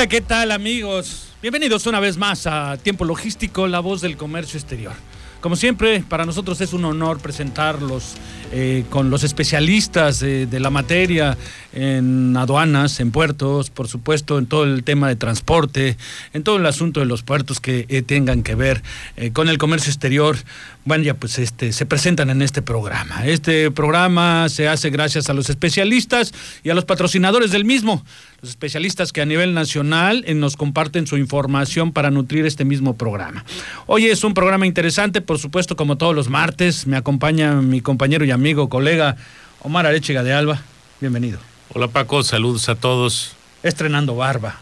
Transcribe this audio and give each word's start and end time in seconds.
Hola, 0.00 0.08
¿qué 0.08 0.22
tal 0.22 0.50
amigos? 0.50 1.26
Bienvenidos 1.42 1.86
una 1.86 2.00
vez 2.00 2.16
más 2.16 2.46
a 2.46 2.78
Tiempo 2.78 3.04
Logístico, 3.04 3.68
la 3.68 3.80
voz 3.80 4.00
del 4.00 4.16
comercio 4.16 4.58
exterior. 4.58 4.94
Como 5.42 5.56
siempre, 5.56 6.02
para 6.08 6.24
nosotros 6.24 6.60
es 6.62 6.72
un 6.72 6.86
honor 6.86 7.18
presentarlos 7.18 8.14
eh, 8.52 8.84
con 8.88 9.10
los 9.10 9.24
especialistas 9.24 10.20
de 10.20 10.60
la 10.60 10.70
materia 10.70 11.36
en 11.72 12.36
aduanas, 12.36 13.00
en 13.00 13.10
puertos, 13.10 13.70
por 13.70 13.88
supuesto, 13.88 14.38
en 14.38 14.46
todo 14.46 14.64
el 14.64 14.84
tema 14.84 15.08
de 15.08 15.16
transporte, 15.16 15.96
en 16.32 16.42
todo 16.42 16.56
el 16.56 16.66
asunto 16.66 17.00
de 17.00 17.06
los 17.06 17.22
puertos 17.22 17.60
que 17.60 17.86
eh, 17.88 18.02
tengan 18.02 18.42
que 18.42 18.54
ver 18.54 18.82
eh, 19.16 19.32
con 19.32 19.48
el 19.48 19.56
comercio 19.56 19.90
exterior. 19.90 20.36
Bueno, 20.84 21.04
ya 21.04 21.14
pues 21.14 21.38
este, 21.38 21.72
se 21.72 21.86
presentan 21.86 22.30
en 22.30 22.42
este 22.42 22.60
programa. 22.62 23.26
Este 23.26 23.70
programa 23.70 24.48
se 24.48 24.68
hace 24.68 24.90
gracias 24.90 25.30
a 25.30 25.34
los 25.34 25.48
especialistas 25.48 26.32
y 26.62 26.70
a 26.70 26.74
los 26.74 26.84
patrocinadores 26.84 27.50
del 27.50 27.64
mismo 27.64 28.04
los 28.40 28.50
especialistas 28.50 29.12
que 29.12 29.20
a 29.20 29.26
nivel 29.26 29.52
nacional 29.54 30.24
eh, 30.26 30.34
nos 30.34 30.56
comparten 30.56 31.06
su 31.06 31.16
información 31.16 31.92
para 31.92 32.10
nutrir 32.10 32.46
este 32.46 32.64
mismo 32.64 32.96
programa. 32.96 33.44
Hoy 33.86 34.06
es 34.06 34.24
un 34.24 34.34
programa 34.34 34.66
interesante, 34.66 35.20
por 35.20 35.38
supuesto, 35.38 35.76
como 35.76 35.96
todos 35.96 36.14
los 36.14 36.28
martes, 36.28 36.86
me 36.86 36.96
acompaña 36.96 37.54
mi 37.56 37.80
compañero 37.80 38.24
y 38.24 38.30
amigo, 38.30 38.68
colega 38.68 39.16
Omar 39.60 39.86
Arechiga 39.86 40.22
de 40.22 40.32
Alba. 40.32 40.62
Bienvenido. 41.00 41.38
Hola 41.74 41.88
Paco, 41.88 42.22
saludos 42.22 42.68
a 42.68 42.74
todos. 42.74 43.36
Estrenando 43.62 44.16
barba. 44.16 44.60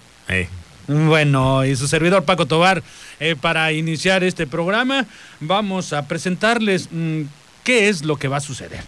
Bueno, 0.89 1.65
y 1.65 1.77
su 1.77 1.87
servidor 1.87 2.25
Paco 2.25 2.47
Tobar, 2.47 2.83
eh, 3.21 3.37
para 3.39 3.73
iniciar 3.73 4.25
este 4.25 4.47
programa, 4.47 5.07
vamos 5.39 5.93
a 5.93 6.09
presentarles 6.09 6.89
mm, 6.91 7.23
qué 7.63 7.89
es 7.89 8.05
lo 8.05 8.17
que 8.17 8.29
va 8.29 8.39
a 8.39 8.41
suceder. 8.41 8.81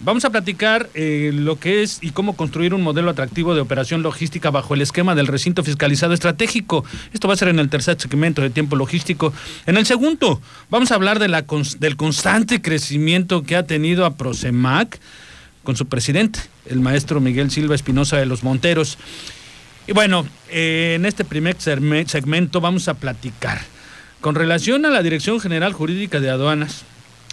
Vamos 0.00 0.24
a 0.24 0.30
platicar 0.30 0.88
eh, 0.94 1.32
lo 1.34 1.58
que 1.58 1.82
es 1.82 1.98
y 2.02 2.10
cómo 2.10 2.36
construir 2.36 2.72
un 2.72 2.82
modelo 2.82 3.10
atractivo 3.10 3.56
de 3.56 3.60
operación 3.60 4.02
logística 4.02 4.50
bajo 4.50 4.74
el 4.74 4.82
esquema 4.82 5.16
del 5.16 5.26
recinto 5.26 5.64
fiscalizado 5.64 6.14
estratégico. 6.14 6.84
Esto 7.12 7.26
va 7.26 7.34
a 7.34 7.36
ser 7.36 7.48
en 7.48 7.58
el 7.58 7.68
tercer 7.68 8.00
segmento 8.00 8.40
de 8.40 8.50
tiempo 8.50 8.76
logístico. 8.76 9.32
En 9.66 9.76
el 9.76 9.86
segundo, 9.86 10.40
vamos 10.70 10.92
a 10.92 10.94
hablar 10.94 11.18
de 11.18 11.26
la, 11.26 11.44
del 11.80 11.96
constante 11.96 12.62
crecimiento 12.62 13.42
que 13.42 13.56
ha 13.56 13.66
tenido 13.66 14.06
a 14.06 14.14
Prosemac 14.14 15.00
con 15.64 15.74
su 15.74 15.86
presidente, 15.86 16.38
el 16.66 16.78
maestro 16.78 17.20
Miguel 17.20 17.50
Silva 17.50 17.74
Espinosa 17.74 18.18
de 18.18 18.26
los 18.26 18.44
Monteros. 18.44 18.98
Y 19.88 19.92
bueno, 19.92 20.28
eh, 20.48 20.94
en 20.96 21.06
este 21.06 21.24
primer 21.24 21.56
segmento 21.58 22.60
vamos 22.60 22.86
a 22.86 22.94
platicar 22.94 23.60
con 24.20 24.36
relación 24.36 24.86
a 24.86 24.90
la 24.90 25.02
Dirección 25.02 25.40
General 25.40 25.72
Jurídica 25.72 26.20
de 26.20 26.30
Aduanas 26.30 26.84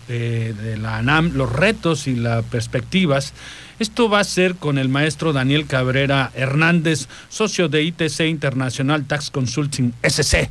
de 0.08 0.78
la 0.78 0.98
ANAM, 0.98 1.32
los 1.34 1.52
retos 1.52 2.08
y 2.08 2.16
las 2.16 2.44
perspectivas. 2.46 3.34
Esto 3.78 4.10
va 4.10 4.20
a 4.20 4.24
ser 4.24 4.56
con 4.56 4.78
el 4.78 4.88
maestro 4.88 5.34
Daniel 5.34 5.68
Cabrera 5.68 6.32
Hernández, 6.34 7.08
socio 7.28 7.68
de 7.68 7.84
ITC 7.84 8.22
Internacional 8.22 9.06
Tax 9.06 9.32
Consulting 9.32 9.94
SC, 10.02 10.50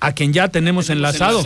a 0.00 0.12
quien 0.12 0.34
ya 0.34 0.48
tenemos 0.48 0.90
enlazado. 0.90 1.42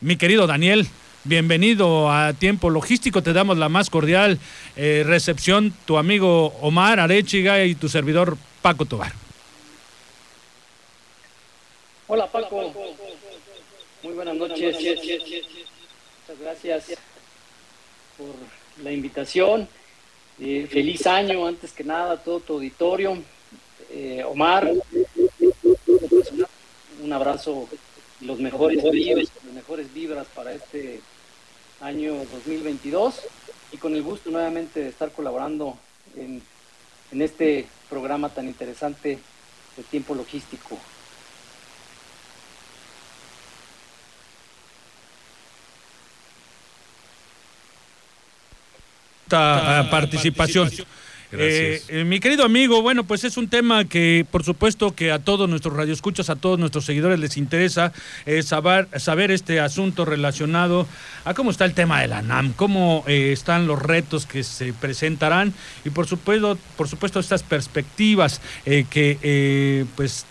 Mi 0.00 0.16
querido 0.16 0.46
Daniel, 0.46 0.86
bienvenido 1.24 2.10
a 2.10 2.32
Tiempo 2.32 2.70
Logístico. 2.70 3.22
Te 3.22 3.34
damos 3.34 3.58
la 3.58 3.68
más 3.68 3.90
cordial 3.90 4.38
eh, 4.76 5.02
recepción, 5.06 5.74
tu 5.84 5.98
amigo 5.98 6.46
Omar 6.62 6.98
Arechiga 6.98 7.62
y 7.64 7.74
tu 7.74 7.90
servidor 7.90 8.38
Paco 8.62 8.86
Tobar. 8.86 9.12
Hola 12.06 12.26
Paco, 12.26 12.72
muy 14.02 14.14
buenas 14.14 14.36
noches. 14.36 14.76
Muchas 16.26 16.42
gracias 16.42 16.84
por 18.16 18.34
la 18.82 18.90
invitación. 18.92 19.68
Eh, 20.40 20.66
feliz 20.70 21.06
año, 21.06 21.46
antes 21.46 21.72
que 21.72 21.84
nada, 21.84 22.12
a 22.12 22.16
todo 22.16 22.40
tu 22.40 22.54
auditorio. 22.54 23.18
Eh, 23.90 24.24
Omar, 24.26 24.72
un 27.02 27.12
abrazo, 27.12 27.68
los 28.22 28.38
mejores 28.38 28.82
vibras, 28.90 29.28
las 29.44 29.54
mejores 29.54 29.92
vibras 29.92 30.26
para 30.34 30.54
este 30.54 31.00
año 31.82 32.14
2022 32.14 33.20
y 33.72 33.76
con 33.76 33.94
el 33.94 34.02
gusto 34.02 34.30
nuevamente 34.30 34.80
de 34.80 34.88
estar 34.88 35.12
colaborando 35.12 35.76
en, 36.16 36.40
en 37.12 37.20
este 37.20 37.66
programa 37.90 38.30
tan 38.30 38.46
interesante 38.46 39.18
de 39.76 39.82
tiempo 39.82 40.14
logístico. 40.14 40.78
Participación. 49.90 50.70
Eh, 51.36 51.82
eh, 51.88 52.04
mi 52.04 52.20
querido 52.20 52.44
amigo, 52.44 52.80
bueno, 52.82 53.04
pues 53.04 53.24
es 53.24 53.36
un 53.36 53.48
tema 53.48 53.84
que 53.86 54.26
por 54.30 54.44
supuesto 54.44 54.94
que 54.94 55.10
a 55.10 55.18
todos 55.18 55.48
nuestros 55.48 55.74
radioescuchas, 55.74 56.30
a 56.30 56.36
todos 56.36 56.58
nuestros 56.58 56.84
seguidores 56.84 57.18
les 57.18 57.36
interesa 57.36 57.92
eh, 58.24 58.42
saber, 58.42 58.88
saber 59.00 59.30
este 59.30 59.60
asunto 59.60 60.04
relacionado 60.04 60.86
a 61.24 61.34
cómo 61.34 61.50
está 61.50 61.64
el 61.64 61.74
tema 61.74 62.00
de 62.00 62.08
la 62.08 62.22
NAM, 62.22 62.52
cómo 62.52 63.04
están 63.06 63.66
los 63.66 63.80
retos 63.80 64.26
que 64.26 64.44
se 64.44 64.72
presentarán 64.72 65.52
y 65.84 65.90
por 65.90 66.06
supuesto, 66.06 66.56
por 66.76 66.88
supuesto 66.88 67.18
estas 67.18 67.42
perspectivas 67.42 68.40
que 68.64 69.86
pues 69.96 70.26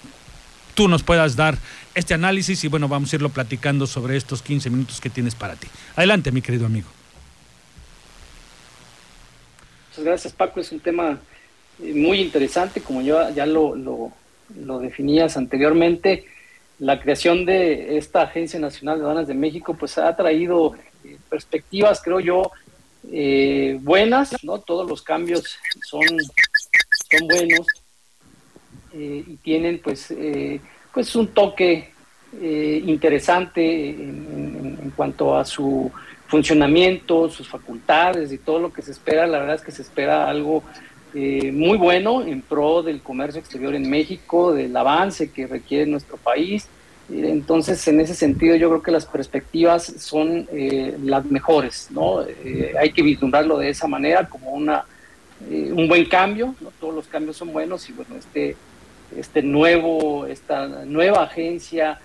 tú 0.73 0.87
nos 0.87 1.03
puedas 1.03 1.35
dar 1.35 1.57
este 1.95 2.13
análisis 2.13 2.63
y 2.63 2.67
bueno, 2.67 2.87
vamos 2.87 3.11
a 3.11 3.17
irlo 3.17 3.29
platicando 3.29 3.87
sobre 3.87 4.17
estos 4.17 4.41
15 4.41 4.69
minutos 4.69 5.01
que 5.01 5.09
tienes 5.09 5.35
para 5.35 5.55
ti. 5.55 5.67
Adelante, 5.95 6.31
mi 6.31 6.41
querido 6.41 6.65
amigo. 6.65 7.02
Muchas 9.93 10.05
gracias, 10.05 10.33
Paco. 10.33 10.59
Es 10.59 10.71
un 10.71 10.79
tema 10.79 11.19
eh, 11.79 11.93
muy 11.93 12.19
interesante, 12.19 12.81
como 12.81 13.03
yo 13.03 13.29
ya 13.29 13.45
lo, 13.45 13.75
lo, 13.75 14.79
definías 14.79 15.37
anteriormente. 15.37 16.25
La 16.79 16.99
creación 16.99 17.45
de 17.45 17.95
esta 17.99 18.23
Agencia 18.23 18.59
Nacional 18.59 18.97
de 18.97 19.03
Aduanas 19.03 19.27
de 19.27 19.35
México, 19.35 19.75
pues 19.79 19.99
ha 19.99 20.15
traído 20.15 20.73
eh, 21.03 21.17
perspectivas, 21.29 22.01
creo 22.03 22.19
yo, 22.19 22.51
eh, 23.11 23.77
buenas, 23.81 24.35
¿no? 24.43 24.57
Todos 24.57 24.89
los 24.89 25.03
cambios 25.03 25.57
son, 25.87 26.01
son 26.01 27.27
buenos 27.27 27.67
y 28.95 29.35
tienen, 29.43 29.79
pues, 29.79 30.11
pues 30.91 31.15
un 31.15 31.27
toque 31.27 31.91
interesante 32.41 33.89
en 33.89 34.91
cuanto 34.95 35.37
a 35.37 35.45
su 35.45 35.91
funcionamiento, 36.33 37.29
sus 37.29 37.47
facultades 37.47 38.31
y 38.31 38.39
todo 38.39 38.57
lo 38.57 38.73
que 38.73 38.81
se 38.81 38.89
espera, 38.89 39.27
la 39.27 39.37
verdad 39.37 39.57
es 39.57 39.61
que 39.61 39.71
se 39.71 39.83
espera 39.83 40.27
algo 40.27 40.63
eh, 41.13 41.51
muy 41.51 41.77
bueno 41.77 42.23
en 42.23 42.41
pro 42.41 42.81
del 42.81 43.03
comercio 43.03 43.39
exterior 43.39 43.75
en 43.75 43.87
México, 43.87 44.51
del 44.51 44.75
avance 44.75 45.29
que 45.29 45.45
requiere 45.45 45.85
nuestro 45.85 46.17
país. 46.17 46.67
Eh, 47.11 47.29
entonces, 47.29 47.87
en 47.87 47.99
ese 47.99 48.15
sentido, 48.15 48.55
yo 48.55 48.69
creo 48.69 48.81
que 48.81 48.89
las 48.89 49.05
perspectivas 49.05 49.83
son 49.99 50.47
eh, 50.51 50.97
las 51.03 51.23
mejores, 51.25 51.89
¿no? 51.91 52.25
hay 52.79 52.91
que 52.91 53.03
vislumbrarlo 53.03 53.59
de 53.59 53.69
esa 53.69 53.87
manera, 53.87 54.27
como 54.27 54.53
una, 54.53 54.85
un 55.47 55.87
buen 55.87 56.05
cambio, 56.05 56.55
¿no? 56.61 56.71
Todos 56.79 56.95
los 56.95 57.05
cambios 57.05 57.37
son 57.37 57.53
buenos 57.53 57.87
y 57.89 57.93
bueno, 57.93 58.15
este, 58.17 58.55
este 59.15 59.43
nuevo, 59.43 60.25
esta 60.25 60.65
nueva 60.83 61.25
agencia, 61.25 61.99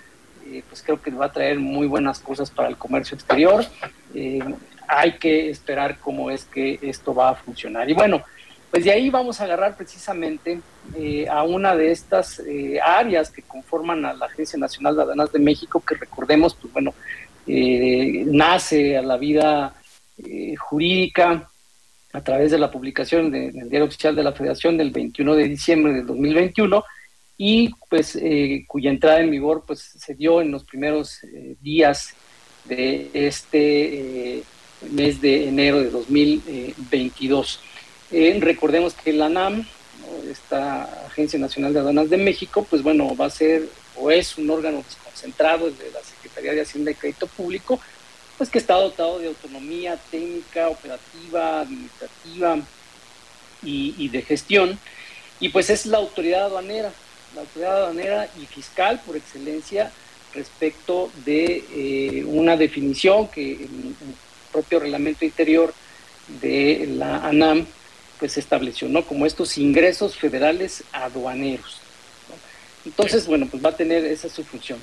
pues 0.68 0.82
creo 0.82 1.00
que 1.00 1.10
va 1.10 1.26
a 1.26 1.32
traer 1.32 1.58
muy 1.58 1.86
buenas 1.86 2.18
cosas 2.20 2.50
para 2.50 2.68
el 2.68 2.76
comercio 2.76 3.14
exterior. 3.14 3.64
Eh, 4.14 4.40
hay 4.86 5.18
que 5.18 5.50
esperar 5.50 5.98
cómo 5.98 6.30
es 6.30 6.44
que 6.44 6.78
esto 6.82 7.14
va 7.14 7.30
a 7.30 7.34
funcionar. 7.34 7.88
Y 7.90 7.94
bueno, 7.94 8.22
pues 8.70 8.84
de 8.84 8.92
ahí 8.92 9.10
vamos 9.10 9.40
a 9.40 9.44
agarrar 9.44 9.76
precisamente 9.76 10.60
eh, 10.96 11.28
a 11.28 11.42
una 11.42 11.76
de 11.76 11.92
estas 11.92 12.40
eh, 12.40 12.80
áreas 12.80 13.30
que 13.30 13.42
conforman 13.42 14.04
a 14.04 14.14
la 14.14 14.26
Agencia 14.26 14.58
Nacional 14.58 14.96
de 14.96 15.02
Aduanas 15.02 15.32
de 15.32 15.38
México, 15.38 15.82
que 15.86 15.94
recordemos, 15.94 16.54
pues 16.54 16.72
bueno, 16.72 16.94
nace 17.46 18.98
a 18.98 19.02
la 19.02 19.16
vida 19.16 19.74
jurídica 20.58 21.48
a 22.12 22.20
través 22.20 22.50
de 22.50 22.58
la 22.58 22.70
publicación 22.70 23.30
del 23.30 23.70
Diario 23.70 23.86
Oficial 23.86 24.14
de 24.14 24.22
la 24.22 24.32
Federación 24.32 24.76
del 24.76 24.90
21 24.90 25.34
de 25.34 25.44
diciembre 25.44 25.94
del 25.94 26.06
2021 26.06 26.84
y 27.38 27.70
pues 27.88 28.18
cuya 28.66 28.90
entrada 28.90 29.20
en 29.20 29.30
vigor 29.30 29.64
pues 29.66 29.80
se 29.80 30.14
dio 30.14 30.42
en 30.42 30.50
los 30.50 30.64
primeros 30.64 31.20
días 31.60 32.14
de 32.64 33.10
este, 33.14 34.34
año. 34.34 34.42
mes 34.90 35.20
de 35.20 35.48
enero 35.48 35.80
de 35.80 35.90
2022. 35.90 37.60
Eh, 38.10 38.38
recordemos 38.40 38.94
que 38.94 39.12
la 39.12 39.26
ANAM, 39.26 39.66
esta 40.30 40.84
Agencia 41.06 41.38
Nacional 41.38 41.72
de 41.72 41.80
Aduanas 41.80 42.10
de 42.10 42.16
México, 42.16 42.66
pues 42.68 42.82
bueno, 42.82 43.14
va 43.16 43.26
a 43.26 43.30
ser 43.30 43.68
o 43.96 44.10
es 44.10 44.38
un 44.38 44.48
órgano 44.48 44.78
desconcentrado 44.78 45.70
de 45.70 45.90
la 45.92 46.02
Secretaría 46.02 46.52
de 46.52 46.62
Hacienda 46.62 46.90
y 46.90 46.94
Crédito 46.94 47.26
Público, 47.26 47.80
pues 48.36 48.48
que 48.48 48.58
está 48.58 48.74
dotado 48.74 49.18
de 49.18 49.26
autonomía 49.26 49.98
técnica, 50.10 50.68
operativa, 50.68 51.60
administrativa 51.62 52.58
y, 53.62 54.08
de 54.08 54.22
gestión, 54.22 54.78
y 55.40 55.48
pues 55.48 55.68
es 55.68 55.84
la 55.86 55.98
autoridad 55.98 56.44
aduanera, 56.44 56.92
la 57.34 57.42
autoridad 57.42 57.82
aduanera 57.82 58.28
y 58.40 58.46
fiscal 58.46 59.00
por 59.04 59.16
excelencia 59.16 59.90
respecto 60.34 61.10
de 61.24 61.64
eh, 61.72 62.24
una 62.24 62.56
definición 62.56 63.28
que 63.28 63.52
el, 63.52 63.94
propio 64.52 64.80
reglamento 64.80 65.26
interior 65.26 65.74
de 66.40 66.88
la 66.90 67.18
ANAM 67.18 67.66
pues 68.18 68.38
estableció, 68.38 68.88
¿no? 68.88 69.04
Como 69.04 69.26
estos 69.26 69.58
ingresos 69.58 70.16
federales 70.16 70.82
aduaneros. 70.90 71.80
Entonces, 72.84 73.26
bueno, 73.26 73.46
pues 73.46 73.62
va 73.62 73.70
a 73.70 73.76
tener 73.76 74.04
esa 74.06 74.28
su 74.28 74.42
función. 74.44 74.78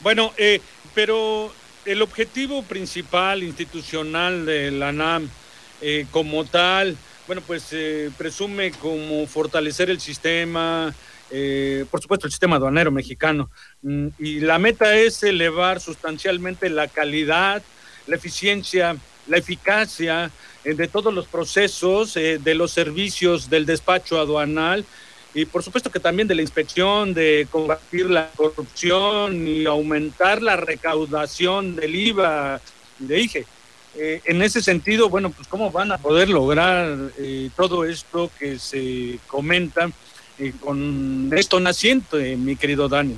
Bueno, 0.00 0.32
eh, 0.38 0.60
pero 0.94 1.52
el 1.84 2.02
objetivo 2.02 2.62
principal 2.62 3.42
institucional 3.42 4.46
de 4.46 4.70
la 4.70 4.92
NAM 4.92 5.28
eh, 5.80 6.06
como 6.10 6.44
tal, 6.44 6.96
bueno, 7.26 7.42
pues 7.46 7.68
eh, 7.72 8.10
presume 8.16 8.72
como 8.72 9.26
fortalecer 9.26 9.90
el 9.90 10.00
sistema, 10.00 10.94
por 11.90 12.02
supuesto 12.02 12.26
el 12.26 12.30
sistema 12.32 12.56
aduanero 12.56 12.90
mexicano, 12.90 13.50
mm, 13.82 14.08
y 14.18 14.40
la 14.40 14.58
meta 14.58 14.96
es 14.96 15.22
elevar 15.22 15.80
sustancialmente 15.80 16.68
la 16.68 16.88
calidad, 16.88 17.62
la 18.06 18.16
eficiencia, 18.16 18.96
la 19.26 19.38
eficacia 19.38 20.30
de 20.64 20.88
todos 20.88 21.12
los 21.14 21.26
procesos, 21.26 22.14
de 22.14 22.54
los 22.54 22.70
servicios 22.70 23.48
del 23.48 23.66
despacho 23.66 24.20
aduanal 24.20 24.84
y 25.34 25.46
por 25.46 25.62
supuesto 25.62 25.90
que 25.90 26.00
también 26.00 26.28
de 26.28 26.34
la 26.34 26.42
inspección, 26.42 27.14
de 27.14 27.46
combatir 27.50 28.10
la 28.10 28.30
corrupción 28.36 29.46
y 29.46 29.64
aumentar 29.64 30.42
la 30.42 30.56
recaudación 30.56 31.74
del 31.76 31.94
IVA 31.94 32.60
y 33.00 33.06
de 33.06 33.20
IGE. 33.20 33.46
Eh, 33.94 34.22
en 34.24 34.42
ese 34.42 34.62
sentido, 34.62 35.08
bueno, 35.08 35.30
pues 35.30 35.46
cómo 35.48 35.70
van 35.70 35.92
a 35.92 35.98
poder 35.98 36.28
lograr 36.28 37.10
eh, 37.18 37.50
todo 37.56 37.84
esto 37.84 38.30
que 38.38 38.58
se 38.58 39.18
comenta 39.26 39.90
eh, 40.38 40.52
con 40.60 41.30
esto 41.36 41.60
naciente, 41.60 42.36
mi 42.36 42.56
querido 42.56 42.88
Dani. 42.88 43.16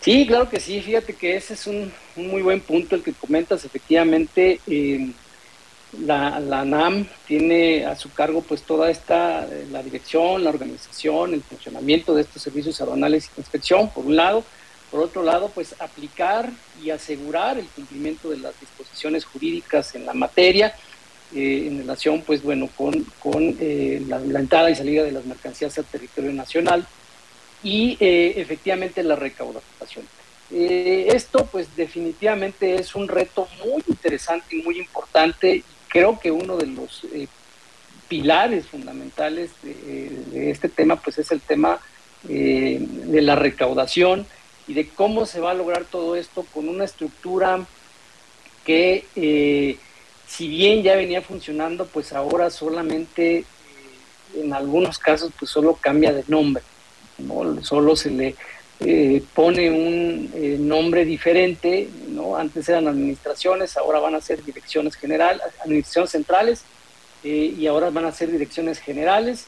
Sí, 0.00 0.26
claro 0.26 0.48
que 0.48 0.58
sí, 0.58 0.80
fíjate 0.80 1.14
que 1.14 1.36
ese 1.36 1.54
es 1.54 1.66
un, 1.66 1.92
un 2.16 2.28
muy 2.28 2.42
buen 2.42 2.60
punto 2.60 2.96
el 2.96 3.02
que 3.02 3.12
comentas, 3.12 3.64
efectivamente 3.64 4.60
la, 5.98 6.38
la, 6.40 6.64
NAM 6.64 7.06
tiene 7.26 7.84
a 7.84 7.96
su 7.96 8.12
cargo 8.12 8.42
pues 8.42 8.62
toda 8.62 8.90
esta, 8.90 9.44
eh, 9.46 9.66
la 9.70 9.82
dirección, 9.82 10.44
la 10.44 10.50
organización, 10.50 11.34
el 11.34 11.42
funcionamiento 11.42 12.14
de 12.14 12.22
estos 12.22 12.42
servicios 12.42 12.80
aduanales 12.80 13.30
y 13.36 13.40
inspección, 13.40 13.90
por 13.90 14.06
un 14.06 14.16
lado. 14.16 14.44
Por 14.90 15.00
otro 15.00 15.22
lado, 15.22 15.50
pues 15.54 15.74
aplicar 15.80 16.50
y 16.82 16.90
asegurar 16.90 17.58
el 17.58 17.66
cumplimiento 17.66 18.30
de 18.30 18.38
las 18.38 18.58
disposiciones 18.60 19.24
jurídicas 19.24 19.94
en 19.94 20.04
la 20.06 20.14
materia, 20.14 20.74
eh, 21.34 21.66
en 21.68 21.78
relación, 21.78 22.22
pues 22.22 22.42
bueno, 22.42 22.68
con, 22.76 23.04
con 23.20 23.56
eh, 23.60 24.02
la, 24.08 24.18
entrada 24.38 24.70
y 24.70 24.74
salida 24.74 25.04
de 25.04 25.12
las 25.12 25.24
mercancías 25.26 25.78
al 25.78 25.84
territorio 25.84 26.32
nacional 26.32 26.86
y 27.62 27.98
efectivamente 28.00 29.02
la 29.02 29.16
recaudación. 29.16 30.06
esto, 30.50 31.46
pues 31.52 31.76
definitivamente 31.76 32.76
es 32.76 32.94
un 32.94 33.06
reto 33.06 33.46
muy 33.62 33.84
interesante 33.86 34.56
y 34.56 34.62
muy 34.62 34.78
importante 34.78 35.62
creo 35.90 36.18
que 36.18 36.30
uno 36.30 36.56
de 36.56 36.66
los 36.66 37.04
eh, 37.12 37.28
pilares 38.08 38.66
fundamentales 38.66 39.50
de, 39.62 40.50
este 40.50 40.68
tema, 40.68 40.96
pues 40.96 41.18
es 41.18 41.30
el 41.30 41.40
tema 41.40 41.78
eh, 42.28 42.78
de 42.80 43.20
la 43.20 43.36
recaudación 43.36 44.26
y 44.66 44.74
de 44.74 44.88
cómo 44.88 45.26
se 45.26 45.40
va 45.40 45.52
a 45.52 45.54
lograr 45.54 45.84
todo 45.84 46.16
esto 46.16 46.44
con 46.52 46.68
una 46.68 46.84
estructura 46.84 47.64
que, 48.64 49.06
eh, 49.16 49.78
si 50.26 50.48
bien 50.48 50.82
ya 50.82 50.96
venía 50.96 51.22
funcionando, 51.22 51.86
pues 51.86 52.12
ahora 52.12 52.50
solamente, 52.50 53.44
en 54.34 54.52
algunos 54.52 54.98
casos, 54.98 55.32
pues 55.38 55.50
solo 55.50 55.74
cambia 55.80 56.12
de 56.12 56.24
nombre, 56.28 56.62
¿no? 57.18 57.62
Solo 57.62 57.96
se 57.96 58.10
le 58.10 58.36
eh, 58.82 59.22
pone 59.34 59.70
un 59.70 60.32
eh, 60.34 60.56
nombre 60.58 61.04
diferente, 61.04 61.90
¿no? 62.08 62.36
Antes 62.36 62.66
eran 62.66 62.88
administraciones, 62.88 63.76
ahora 63.76 64.00
van 64.00 64.14
a 64.14 64.22
ser 64.22 64.42
direcciones 64.42 64.96
generales, 64.96 65.42
administraciones 65.62 66.10
centrales, 66.10 66.62
eh, 67.22 67.54
y 67.58 67.66
ahora 67.66 67.90
van 67.90 68.06
a 68.06 68.12
ser 68.12 68.30
direcciones 68.30 68.78
generales. 68.78 69.46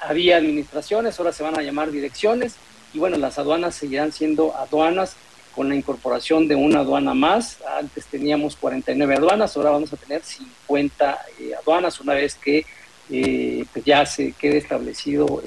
había 0.00 0.38
administraciones, 0.38 1.18
ahora 1.18 1.32
se 1.32 1.42
van 1.42 1.58
a 1.58 1.62
llamar 1.62 1.90
direcciones, 1.90 2.54
y 2.92 2.98
bueno, 2.98 3.16
las 3.18 3.38
aduanas 3.38 3.74
seguirán 3.74 4.12
siendo 4.12 4.56
aduanas 4.56 5.16
con 5.54 5.68
la 5.68 5.74
incorporación 5.74 6.48
de 6.48 6.54
una 6.54 6.80
aduana 6.80 7.14
más. 7.14 7.58
Antes 7.78 8.06
teníamos 8.06 8.56
49 8.56 9.16
aduanas, 9.16 9.56
ahora 9.56 9.70
vamos 9.70 9.92
a 9.92 9.96
tener 9.96 10.22
50 10.22 11.18
aduanas 11.60 12.00
una 12.00 12.14
vez 12.14 12.34
que 12.34 12.64
eh, 13.12 13.64
pues 13.72 13.84
ya 13.84 14.06
se 14.06 14.32
quede 14.32 14.58
establecido 14.58 15.42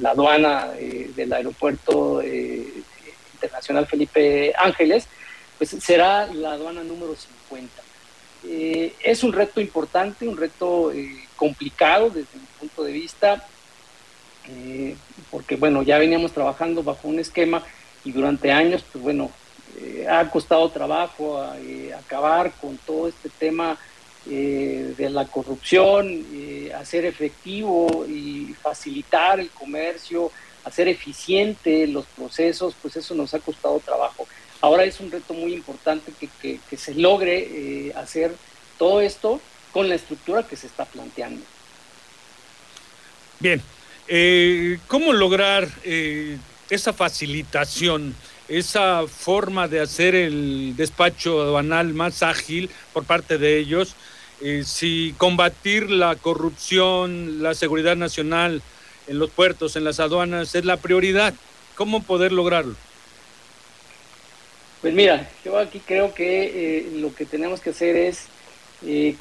la 0.00 0.10
aduana 0.10 0.72
eh, 0.76 1.12
del 1.14 1.32
aeropuerto 1.32 2.20
eh, 2.20 2.66
internacional 3.34 3.86
Felipe 3.86 4.52
Ángeles, 4.58 5.06
pues 5.58 5.70
será 5.70 6.26
la 6.26 6.52
aduana 6.52 6.82
número 6.82 7.14
50. 7.14 7.82
es 9.04 9.22
un 9.22 9.32
reto 9.32 9.60
importante, 9.60 10.26
un 10.26 10.36
reto 10.36 10.92
complicado 11.36 12.08
desde 12.08 12.36
mi 12.36 12.46
punto 12.58 12.82
de 12.82 12.92
vista, 12.92 13.46
porque 15.30 15.56
bueno, 15.56 15.82
ya 15.82 15.98
veníamos 15.98 16.32
trabajando 16.32 16.82
bajo 16.82 17.08
un 17.08 17.18
esquema 17.18 17.62
y 18.04 18.12
durante 18.12 18.50
años, 18.52 18.84
pues 18.90 19.02
bueno, 19.02 19.30
ha 20.08 20.28
costado 20.30 20.68
trabajo 20.70 21.42
acabar 21.96 22.52
con 22.60 22.76
todo 22.78 23.08
este 23.08 23.28
tema 23.30 23.78
eh, 24.30 24.94
de 24.96 25.10
la 25.10 25.26
corrupción, 25.26 26.24
eh, 26.32 26.72
hacer 26.78 27.04
efectivo 27.04 28.06
y 28.08 28.54
facilitar 28.62 29.40
el 29.40 29.50
comercio, 29.50 30.30
hacer 30.62 30.86
eficiente 30.86 31.88
los 31.88 32.06
procesos, 32.06 32.76
pues 32.80 32.94
eso 32.94 33.16
nos 33.16 33.34
ha 33.34 33.40
costado 33.40 33.80
trabajo. 33.80 34.28
Ahora 34.60 34.84
es 34.84 35.00
un 35.00 35.10
reto 35.10 35.34
muy 35.34 35.52
importante 35.52 36.12
que, 36.12 36.60
que, 36.70 36.76
se 36.76 36.94
logre 36.94 37.88
eh, 37.88 37.92
hacer 37.96 38.32
todo 38.78 39.00
esto 39.00 39.40
con 39.72 39.88
la 39.88 39.96
estructura 39.96 40.44
que 40.44 40.54
se 40.54 40.68
está 40.68 40.84
planteando. 40.84 41.42
Bien, 43.40 43.60
¿cómo 44.88 45.12
lograr 45.12 45.68
esa 46.70 46.92
facilitación? 46.92 48.14
esa 48.48 49.06
forma 49.06 49.66
de 49.66 49.80
hacer 49.80 50.14
el 50.14 50.74
despacho 50.76 51.40
aduanal 51.40 51.94
más 51.94 52.22
ágil 52.22 52.68
por 52.92 53.04
parte 53.04 53.38
de 53.38 53.58
ellos, 53.58 53.94
eh, 54.42 54.62
si 54.66 55.14
combatir 55.16 55.90
la 55.90 56.16
corrupción, 56.16 57.42
la 57.42 57.54
seguridad 57.54 57.96
nacional 57.96 58.60
en 59.06 59.18
los 59.18 59.30
puertos, 59.30 59.76
en 59.76 59.84
las 59.84 60.00
aduanas, 60.00 60.54
es 60.54 60.64
la 60.64 60.76
prioridad. 60.76 61.32
¿Cómo 61.76 62.02
poder 62.02 62.32
lograrlo? 62.32 62.74
Pues 64.80 64.92
mira, 64.94 65.30
yo 65.44 65.58
aquí 65.58 65.80
creo 65.80 66.12
que 66.12 66.44
eh, 66.44 66.90
lo 66.96 67.14
que 67.14 67.24
tenemos 67.24 67.60
que 67.60 67.70
hacer 67.70 67.96
es 67.96 68.26
eh, 68.84 69.16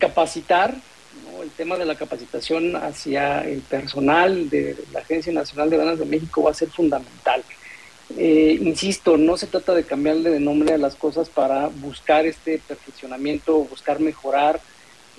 capacitar, 1.26 1.44
el 1.44 1.50
tema 1.52 1.78
de 1.78 1.86
la 1.86 1.96
capacitación 1.96 2.76
hacia 2.76 3.42
el 3.42 3.62
personal 3.62 4.50
de 4.50 4.78
la 4.94 5.00
Agencia 5.00 5.34
Nacional 5.34 5.70
de 5.70 5.76
Aduanas 5.76 6.00
de 6.00 6.06
México 6.06 6.44
va 6.44 6.52
a 6.52 6.56
ser 6.56 6.70
fundamental. 6.70 7.44
insisto, 8.18 9.18
no 9.18 9.38
se 9.38 9.48
trata 9.48 9.74
de 9.74 9.86
cambiarle 9.86 10.30
de 10.30 10.40
nombre 10.40 10.74
a 10.74 10.78
las 10.78 10.96
cosas 10.96 11.30
para 11.30 11.68
buscar 11.68 12.26
este 12.26 12.60
perfeccionamiento, 12.60 13.64
buscar 13.64 14.00
mejorar 14.00 14.60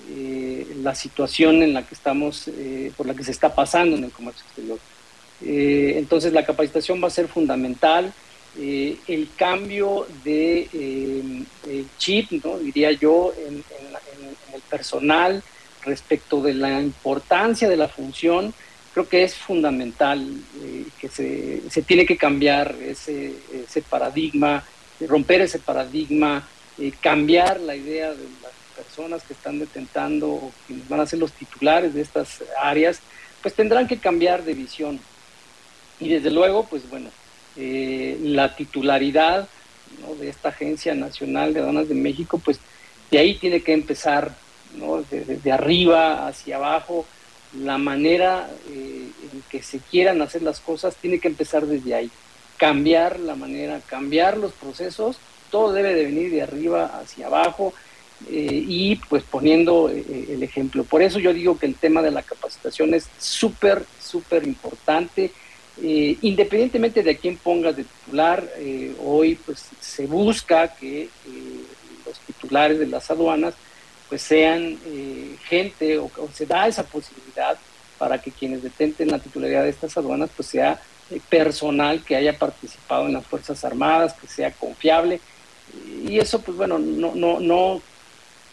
eh, 0.09 0.67
la 0.81 0.95
situación 0.95 1.63
en 1.63 1.73
la 1.73 1.83
que 1.83 1.95
estamos, 1.95 2.49
eh, 2.49 2.91
por 2.97 3.05
la 3.05 3.13
que 3.13 3.23
se 3.23 3.31
está 3.31 3.55
pasando 3.55 3.95
en 3.95 4.03
el 4.03 4.11
comercio 4.11 4.43
exterior. 4.45 4.79
Eh, 5.41 5.93
entonces 5.97 6.33
la 6.33 6.45
capacitación 6.45 7.01
va 7.01 7.07
a 7.07 7.11
ser 7.11 7.27
fundamental. 7.27 8.13
el 8.55 9.29
cambio 9.35 10.05
de 10.23 10.67
chip, 11.97 12.31
¿no? 12.43 12.59
diría 12.59 12.91
yo, 12.91 13.33
en, 13.47 13.63
el 14.53 14.61
personal 14.69 15.41
respecto 15.83 16.41
de 16.41 16.53
la 16.53 16.81
importancia 16.81 17.69
de 17.69 17.77
la 17.77 17.87
función, 17.87 18.53
creo 18.93 19.07
que 19.07 19.23
es 19.23 19.35
fundamental 19.35 20.25
que 20.99 21.09
se, 21.09 21.61
se, 21.69 21.81
tiene 21.81 22.05
que 22.05 22.17
cambiar 22.17 22.75
ese, 22.81 23.33
paradigma, 23.89 24.63
romper 25.01 25.41
ese 25.41 25.59
paradigma, 25.59 26.47
cambiar 27.01 27.59
la 27.59 27.75
idea 27.75 28.11
de 28.11 28.23
la 28.41 28.49
personas 28.73 29.23
que 29.23 29.33
están 29.33 29.59
detentando 29.59 30.29
o 30.29 30.51
quienes 30.67 30.87
van 30.89 30.99
a 30.99 31.05
ser 31.05 31.19
los 31.19 31.31
titulares 31.31 31.93
de 31.93 32.01
estas 32.01 32.43
áreas, 32.61 32.99
pues 33.41 33.53
tendrán 33.53 33.87
que 33.87 33.97
cambiar 33.97 34.43
de 34.43 34.53
visión. 34.53 34.99
Y 35.99 36.09
desde 36.09 36.31
luego, 36.31 36.65
pues 36.65 36.89
bueno, 36.89 37.09
eh, 37.55 38.17
la 38.21 38.55
titularidad 38.55 39.47
de 40.19 40.29
esta 40.29 40.49
Agencia 40.49 40.95
Nacional 40.95 41.53
de 41.53 41.59
Aduanas 41.59 41.87
de 41.87 41.95
México, 41.95 42.41
pues 42.43 42.59
de 43.11 43.19
ahí 43.19 43.35
tiene 43.35 43.61
que 43.61 43.73
empezar, 43.73 44.35
¿no? 44.77 45.03
de, 45.03 45.51
arriba 45.51 46.27
hacia 46.27 46.57
abajo, 46.57 47.05
la 47.59 47.77
manera 47.77 48.49
eh, 48.69 49.07
en 49.31 49.43
que 49.49 49.61
se 49.61 49.79
quieran 49.79 50.21
hacer 50.21 50.41
las 50.41 50.59
cosas 50.59 50.95
tiene 50.95 51.19
que 51.19 51.27
empezar 51.27 51.65
desde 51.65 51.93
ahí. 51.93 52.11
Cambiar 52.57 53.19
la 53.19 53.35
manera, 53.35 53.79
cambiar 53.85 54.37
los 54.37 54.53
procesos, 54.53 55.17
todo 55.51 55.73
debe 55.73 55.93
de 55.93 56.05
venir 56.05 56.31
de 56.31 56.41
arriba 56.41 56.85
hacia 56.99 57.27
abajo 57.27 57.73
eh, 58.29 58.63
y 58.67 58.95
pues 58.95 59.23
poniendo 59.23 59.89
eh, 59.89 60.27
el 60.29 60.43
ejemplo. 60.43 60.83
Por 60.83 61.01
eso 61.01 61.19
yo 61.19 61.33
digo 61.33 61.57
que 61.57 61.65
el 61.65 61.75
tema 61.75 62.01
de 62.01 62.11
la 62.11 62.23
capacitación 62.23 62.93
es 62.93 63.07
súper, 63.19 63.83
súper 64.01 64.47
importante. 64.47 65.31
independientemente 65.81 67.01
de 67.01 67.11
a 67.11 67.17
quién 67.17 67.37
pongas 67.37 67.75
de 67.75 67.83
titular, 67.83 68.47
hoy 69.03 69.35
pues 69.43 69.69
se 69.81 70.05
busca 70.05 70.67
que 70.67 71.09
los 72.05 72.19
titulares 72.19 72.77
de 72.77 72.85
las 72.85 73.09
aduanas 73.09 73.55
pues 74.13 74.21
sean 74.21 74.77
eh, 74.85 75.37
gente 75.47 75.97
o, 75.97 76.07
se 76.31 76.45
da 76.45 76.67
esa 76.67 76.83
posibilidad 76.83 77.57
para 77.97 78.21
que 78.21 78.29
quienes 78.29 78.61
detenten 78.61 79.09
la 79.09 79.17
titularidad 79.17 79.63
de 79.63 79.71
estas 79.71 79.97
aduanas 79.97 80.29
pues 80.35 80.49
sea 80.49 80.79
eh, 81.09 81.19
personal 81.27 82.03
que 82.03 82.15
haya 82.15 82.37
participado 82.37 83.07
en 83.07 83.13
las 83.13 83.25
Fuerzas 83.25 83.65
Armadas, 83.65 84.13
que 84.13 84.27
sea 84.27 84.51
confiable. 84.51 85.19
Y 86.07 86.19
eso 86.19 86.41
pues 86.41 86.55
bueno, 86.55 86.77
no, 86.77 87.15
no, 87.15 87.39
no 87.39 87.81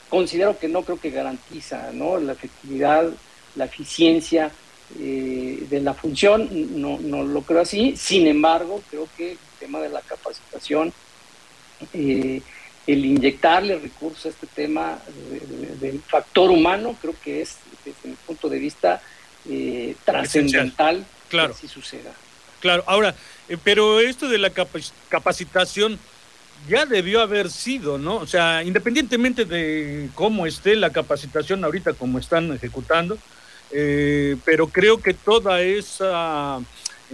considero 0.09 0.59
que 0.59 0.67
no 0.67 0.81
creo 0.81 0.99
que 0.99 1.11
garantiza 1.11 1.91
¿no? 1.93 2.17
la 2.17 2.33
efectividad, 2.33 3.11
la 3.55 3.67
eficiencia 3.67 4.51
eh, 4.99 5.67
de 5.69 5.81
la 5.83 5.93
función, 5.93 6.49
no, 6.81 6.99
no 6.99 7.23
lo 7.23 7.43
creo 7.43 7.61
así. 7.61 7.99
Sin 7.99 8.27
embargo, 8.27 8.81
creo 8.89 9.07
que 9.15 9.33
el 9.33 9.39
tema 9.59 9.79
de 9.81 9.91
la 9.91 10.01
capacitación 10.01 10.91
eh, 11.93 12.41
el 12.87 13.05
inyectarle 13.05 13.79
recursos 13.79 14.27
a 14.27 14.29
este 14.31 14.47
tema 14.47 14.99
del 15.81 16.01
factor 16.01 16.51
humano, 16.51 16.97
creo 17.01 17.15
que 17.23 17.43
es, 17.43 17.57
desde 17.85 18.09
mi 18.09 18.15
punto 18.27 18.49
de 18.49 18.59
vista, 18.59 19.01
eh, 19.49 19.95
trascendental 20.05 21.05
claro. 21.29 21.53
que 21.53 21.59
así 21.59 21.69
suceda. 21.69 22.13
Claro, 22.61 22.85
ahora, 22.87 23.15
eh, 23.49 23.57
pero 23.63 24.01
esto 24.01 24.29
de 24.29 24.39
la 24.39 24.51
capacitación 25.09 25.99
ya 26.69 26.85
debió 26.85 27.21
haber 27.21 27.51
sido, 27.51 27.97
¿no? 27.97 28.17
O 28.17 28.27
sea, 28.27 28.63
independientemente 28.63 29.45
de 29.45 30.11
cómo 30.15 30.47
esté 30.47 30.77
la 30.77 30.91
capacitación 30.91 31.65
ahorita, 31.65 31.95
como 31.95 32.19
están 32.19 32.53
ejecutando, 32.53 33.17
eh, 33.71 34.37
pero 34.45 34.69
creo 34.69 35.01
que 35.01 35.15
toda 35.15 35.63
esa 35.63 36.61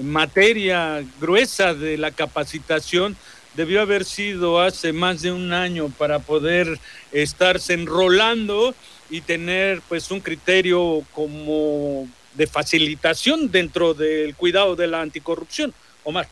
materia 0.03 1.05
gruesa 1.21 1.75
de 1.75 1.97
la 1.97 2.11
capacitación 2.11 3.17
debió 3.57 3.81
haber 3.81 4.05
sido 4.05 4.61
hace 4.61 4.93
más 4.93 5.23
de 5.23 5.33
un 5.33 5.53
año 5.53 5.89
para 5.89 6.19
poder 6.19 6.79
estarse 7.11 7.73
enrolando 7.73 8.75
y 9.09 9.23
tener 9.23 9.81
pues 9.89 10.11
un 10.11 10.21
criterio 10.21 11.03
como 11.13 12.09
de 12.35 12.47
facilitación 12.47 13.51
dentro 13.51 13.95
del 13.95 14.35
cuidado 14.35 14.77
de 14.77 14.87
la 14.87 15.01
anticorrupción. 15.01 15.73
Omar. 16.05 16.29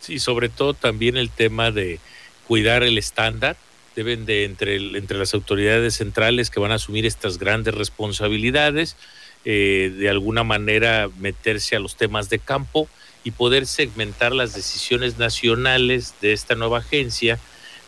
Sí, 0.00 0.18
sobre 0.18 0.48
todo 0.48 0.74
también 0.74 1.16
el 1.16 1.30
tema 1.30 1.70
de 1.70 1.98
cuidar 2.46 2.82
el 2.82 2.98
estándar. 2.98 3.56
Deben 3.96 4.26
de, 4.26 4.44
entre, 4.44 4.76
entre 4.76 5.18
las 5.18 5.34
autoridades 5.34 5.94
centrales 5.94 6.50
que 6.50 6.60
van 6.60 6.72
a 6.72 6.76
asumir 6.76 7.06
estas 7.06 7.38
grandes 7.38 7.74
responsabilidades, 7.74 8.96
eh, 9.44 9.92
de 9.96 10.08
alguna 10.08 10.44
manera 10.44 11.08
meterse 11.18 11.74
a 11.74 11.80
los 11.80 11.96
temas 11.96 12.28
de 12.28 12.38
campo 12.38 12.88
y 13.24 13.32
poder 13.32 13.66
segmentar 13.66 14.32
las 14.32 14.54
decisiones 14.54 15.18
nacionales 15.18 16.14
de 16.20 16.32
esta 16.32 16.54
nueva 16.54 16.78
agencia 16.78 17.38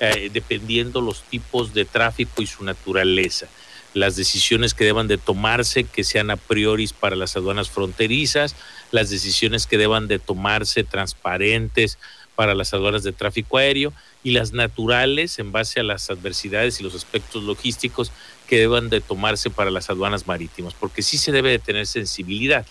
eh, 0.05 0.31
dependiendo 0.33 1.01
los 1.01 1.23
tipos 1.23 1.75
de 1.75 1.85
tráfico 1.85 2.43
y 2.43 2.47
su 2.47 2.65
naturaleza. 2.65 3.47
Las 3.95 4.17
decisiones 4.17 4.75
que 4.75 4.85
deban 4.85 5.07
de 5.07 5.19
tomarse 5.19 5.85
que 5.85 6.03
sean 6.03 6.31
a 6.31 6.37
priori 6.37 6.89
para 6.99 7.15
las 7.15 7.37
aduanas 7.37 7.71
fronterizas, 7.71 8.57
las 8.91 9.11
decisiones 9.11 9.67
que 9.67 9.79
deban 9.79 10.09
de 10.09 10.19
tomarse 10.19 10.83
transparentes 10.83 11.99
para 12.35 12.55
las 12.55 12.75
aduanas 12.75 13.05
de 13.05 13.13
tráfico 13.13 13.59
aéreo 13.59 13.93
y 14.25 14.33
las 14.33 14.53
naturales 14.53 15.39
en 15.39 15.53
base 15.53 15.81
a 15.81 15.85
las 15.85 16.11
adversidades 16.11 16.81
y 16.81 16.83
los 16.83 16.95
aspectos 16.95 17.45
logísticos 17.45 18.11
que 18.49 18.59
deban 18.59 18.89
de 18.89 19.01
tomarse 19.01 19.51
para 19.51 19.71
las 19.71 19.89
aduanas 19.89 20.27
marítimas, 20.27 20.75
porque 20.75 21.03
sí 21.03 21.17
se 21.17 21.33
debe 21.33 21.51
de 21.51 21.59
tener 21.59 21.87
sensibilidad. 21.87 22.67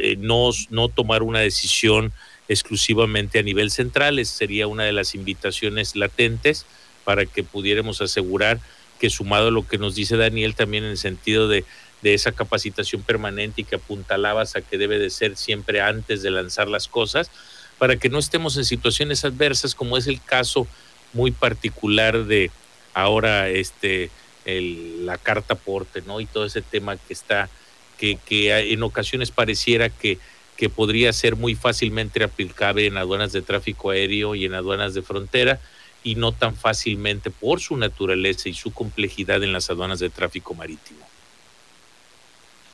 Eh, 0.00 0.16
no, 0.18 0.50
no 0.70 0.88
tomar 0.88 1.22
una 1.22 1.40
decisión 1.40 2.12
exclusivamente 2.48 3.38
a 3.38 3.42
nivel 3.42 3.70
central. 3.70 4.18
Esa 4.18 4.34
sería 4.34 4.66
una 4.66 4.84
de 4.84 4.92
las 4.92 5.14
invitaciones 5.14 5.96
latentes 5.96 6.66
para 7.04 7.26
que 7.26 7.44
pudiéramos 7.44 8.00
asegurar 8.00 8.58
que 8.98 9.10
sumado 9.10 9.48
a 9.48 9.50
lo 9.50 9.66
que 9.66 9.78
nos 9.78 9.94
dice 9.94 10.16
Daniel 10.16 10.54
también 10.54 10.84
en 10.84 10.90
el 10.90 10.98
sentido 10.98 11.48
de, 11.48 11.64
de 12.02 12.14
esa 12.14 12.32
capacitación 12.32 13.02
permanente 13.02 13.60
y 13.60 13.64
que 13.64 13.76
apuntalabas 13.76 14.56
a 14.56 14.62
que 14.62 14.78
debe 14.78 14.98
de 14.98 15.10
ser 15.10 15.36
siempre 15.36 15.80
antes 15.80 16.22
de 16.22 16.30
lanzar 16.30 16.68
las 16.68 16.88
cosas, 16.88 17.30
para 17.78 17.96
que 17.96 18.08
no 18.08 18.18
estemos 18.18 18.56
en 18.56 18.64
situaciones 18.64 19.24
adversas 19.24 19.74
como 19.74 19.96
es 19.96 20.06
el 20.06 20.22
caso 20.22 20.66
muy 21.12 21.30
particular 21.30 22.24
de 22.24 22.50
ahora 22.94 23.48
este 23.48 24.10
la 24.46 25.18
carta 25.18 25.56
porte, 25.56 26.02
¿no? 26.06 26.20
Y 26.20 26.26
todo 26.26 26.44
ese 26.44 26.62
tema 26.62 26.96
que 26.96 27.12
está 27.12 27.50
que, 27.98 28.18
en 28.72 28.82
ocasiones 28.82 29.30
pareciera 29.30 29.88
que, 29.88 30.18
que 30.56 30.68
podría 30.68 31.12
ser 31.12 31.36
muy 31.36 31.54
fácilmente 31.54 32.22
aplicable 32.22 32.86
en 32.86 32.96
aduanas 32.96 33.32
de 33.32 33.42
tráfico 33.42 33.90
aéreo 33.90 34.34
y 34.34 34.44
en 34.44 34.54
aduanas 34.54 34.94
de 34.94 35.02
frontera 35.02 35.60
y 36.02 36.14
no 36.14 36.32
tan 36.32 36.54
fácilmente 36.54 37.30
por 37.30 37.60
su 37.60 37.76
naturaleza 37.76 38.48
y 38.48 38.54
su 38.54 38.72
complejidad 38.72 39.42
en 39.42 39.52
las 39.52 39.70
aduanas 39.70 39.98
de 39.98 40.10
tráfico 40.10 40.54
marítimo. 40.54 41.00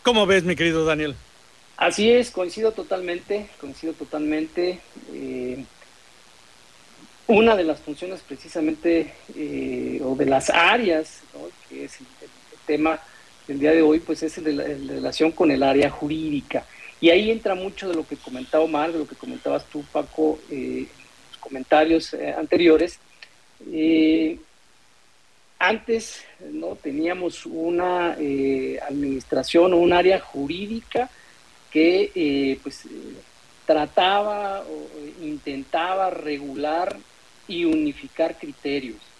¿Cómo 0.02 0.26
ves, 0.26 0.44
mi 0.44 0.56
querido 0.56 0.84
Daniel? 0.84 1.14
Así 1.76 2.10
es, 2.10 2.30
coincido 2.30 2.72
totalmente, 2.72 3.48
coincido 3.60 3.92
totalmente. 3.92 4.80
Eh, 5.12 5.64
una 7.28 7.56
de 7.56 7.64
las 7.64 7.80
funciones 7.80 8.20
precisamente, 8.20 9.14
eh, 9.34 10.00
o 10.04 10.14
de 10.14 10.26
las 10.26 10.50
áreas, 10.50 11.20
que 11.68 11.84
es 11.84 12.00
el 12.00 12.06
tema 12.66 13.00
el 13.48 13.58
día 13.58 13.72
de 13.72 13.82
hoy, 13.82 14.00
pues 14.00 14.22
es 14.22 14.42
de, 14.42 14.78
relación 14.88 15.32
con 15.32 15.50
el 15.50 15.62
área 15.62 15.90
jurídica. 15.90 16.64
Y 17.00 17.10
ahí 17.10 17.30
entra 17.30 17.54
mucho 17.54 17.88
de 17.88 17.94
lo 17.94 18.06
que 18.06 18.16
comentaba 18.16 18.64
Omar, 18.64 18.92
de 18.92 19.00
lo 19.00 19.06
que 19.06 19.16
comentabas 19.16 19.64
tú, 19.66 19.84
Paco, 19.92 20.38
eh, 20.50 20.54
en 20.54 20.88
los 21.30 21.38
comentarios 21.38 22.14
eh, 22.14 22.34
anteriores. 22.36 22.98
Eh, 23.70 24.38
antes 25.58 26.24
no 26.40 26.76
teníamos 26.76 27.46
una 27.46 28.14
administración 28.14 29.72
o 29.72 29.76
un 29.76 29.92
área 29.92 30.18
jurídica 30.18 31.08
que 31.70 32.58
pues 32.64 32.82
trataba 33.64 34.62
o 34.62 35.24
intentaba 35.24 36.10
regular 36.10 36.96
y 37.46 37.64
unificar 37.64 38.36
criterios 38.36 39.11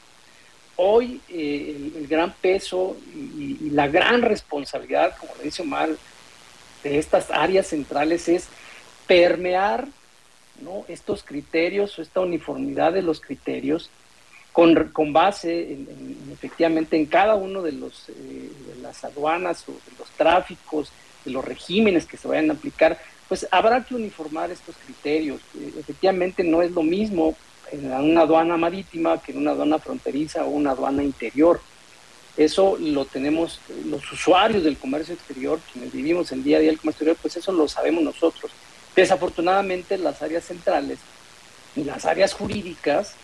hoy 0.85 1.21
eh, 1.29 1.93
el, 1.97 2.09
gran 2.09 2.33
peso 2.33 2.97
y, 3.15 3.71
la 3.71 3.87
gran 3.87 4.21
responsabilidad, 4.21 5.17
como 5.17 5.33
le 5.37 5.45
dice 5.45 5.63
Omar, 5.63 5.91
de 6.83 6.99
estas 6.99 7.31
áreas 7.31 7.69
centrales 7.69 8.29
es 8.29 8.49
permear 9.07 9.87
¿no? 10.61 10.85
estos 10.89 11.23
criterios 11.23 11.97
o 11.97 12.03
esta 12.03 12.21
uniformidad 12.21 12.93
de 12.93 13.03
los 13.03 13.21
criterios 13.21 13.91
con, 14.53 14.89
con 14.89 15.13
base 15.13 15.79
efectivamente 16.33 16.97
en 16.97 17.07
cada 17.07 17.37
uno 17.37 17.63
de, 17.63 17.73
los, 17.73 18.09
eh, 18.09 18.51
las 18.83 19.05
aduanas 19.05 19.65
o 19.69 19.73
de 19.73 19.99
los 19.99 20.11
tráficos, 20.11 20.91
de 21.25 21.31
los 21.31 21.45
regímenes 21.45 22.07
que 22.07 22.17
se 22.17 22.27
vayan 22.27 22.51
a 22.51 22.55
aplicar, 22.55 22.99
pues 23.29 23.47
habrá 23.53 23.85
que 23.85 23.95
uniformar 23.95 24.51
estos 24.51 24.75
criterios. 24.85 25.41
Eh, 25.57 25.75
efectivamente 25.79 26.43
no 26.43 26.61
es 26.61 26.73
lo 26.73 26.83
mismo 26.83 27.37
en 27.73 27.91
una 27.91 28.23
aduana 28.23 28.57
marítima 28.57 29.21
que 29.21 29.33
en 29.33 29.39
una 29.39 29.53
aduana 29.53 29.79
fronteriza 29.79 30.45
o 30.45 30.51
una 30.51 30.73
aduana 30.73 31.03
interior. 31.03 31.61
Eso 32.37 32.77
lo 32.79 33.05
tenemos 33.05 33.61
los 33.87 34.11
usuarios 34.13 34.63
del 34.63 34.79
comercio 34.79 35.15
exterior, 35.15 35.59
quienes 35.73 35.93
vivimos 35.93 36.33
el 36.33 36.45
día 36.45 36.59
a 36.59 36.61
día 36.61 36.71
del 36.71 36.79
comercio 36.79 37.05
exterior, 37.05 37.17
pues 37.21 37.37
eso 37.37 37.53
lo 37.53 37.69
sabemos 37.69 38.05
nosotros. 38.05 38.53
Desafortunadamente 38.95 39.99
las 39.99 40.23
áreas 40.23 40.45
centrales 40.45 40.99
y 41.75 41.85
las 41.85 42.05
áreas 42.05 42.35
jurídicas, 42.35 43.15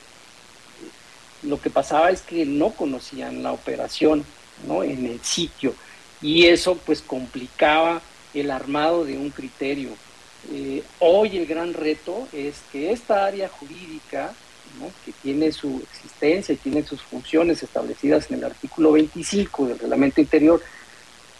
lo 1.42 1.60
que 1.60 1.70
pasaba 1.70 2.10
es 2.10 2.22
que 2.22 2.44
no 2.44 2.70
conocían 2.70 3.42
la 3.42 3.52
operación 3.52 4.24
¿no? 4.66 4.82
en 4.82 5.06
el 5.06 5.20
sitio 5.22 5.74
y 6.20 6.46
eso 6.46 6.76
pues 6.84 7.00
complicaba 7.00 8.00
el 8.34 8.50
armado 8.50 9.04
de 9.04 9.16
un 9.16 9.30
criterio 9.30 9.90
eh, 10.50 10.82
hoy 11.00 11.36
el 11.36 11.46
gran 11.46 11.74
reto 11.74 12.28
es 12.32 12.56
que 12.72 12.92
esta 12.92 13.26
área 13.26 13.48
jurídica, 13.48 14.32
que 15.04 15.12
tiene 15.22 15.50
su 15.50 15.82
existencia 15.92 16.52
y 16.52 16.58
tiene 16.58 16.84
sus 16.84 17.02
funciones 17.02 17.62
establecidas 17.62 18.30
en 18.30 18.38
el 18.38 18.44
artículo 18.44 18.92
25 18.92 19.66
del 19.66 19.78
reglamento 19.78 20.20
interior 20.20 20.62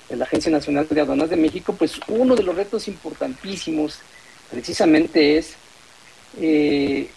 de 0.08 0.16
la 0.16 0.24
Agencia 0.24 0.50
Nacional 0.50 0.88
de 0.88 1.00
Aduanas 1.00 1.30
de 1.30 1.36
México, 1.36 1.74
pues 1.74 2.00
uno 2.08 2.34
de 2.34 2.42
los 2.42 2.56
retos 2.56 2.88
importantísimos 2.88 4.00
precisamente 4.50 5.36
es 5.36 5.54
eh, 6.40 7.10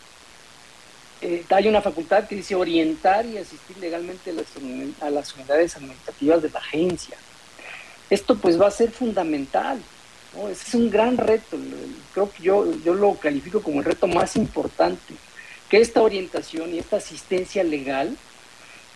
eh, 1.22 1.46
una 1.66 1.82
facultad 1.82 2.28
que 2.28 2.36
dice 2.36 2.56
orientar 2.56 3.26
y 3.26 3.38
asistir 3.38 3.78
legalmente 3.78 4.32
a 4.32 5.10
las, 5.10 5.36
unidades 5.36 5.76
administrativas 5.76 6.42
de 6.42 6.50
la 6.50 6.60
agencia. 6.60 7.18
Esto 8.10 8.36
pues 8.36 8.60
va 8.60 8.68
a 8.68 8.72
ser 8.72 8.92
fundamental, 8.92 9.82
¿no? 10.36 10.50
Es 10.50 10.74
un 10.74 10.90
gran 10.90 11.18
reto, 11.18 11.58
creo 12.14 12.32
que 12.32 12.44
yo, 12.44 12.74
yo 12.84 12.94
lo 12.94 13.16
califico 13.16 13.62
como 13.62 13.80
el 13.80 13.86
reto 13.86 14.08
más 14.08 14.36
importante, 14.36 15.14
que 15.70 15.78
esta 15.80 16.02
orientación 16.02 16.74
y 16.74 16.80
esta 16.80 16.98
asistencia 16.98 17.64
legal 17.64 18.18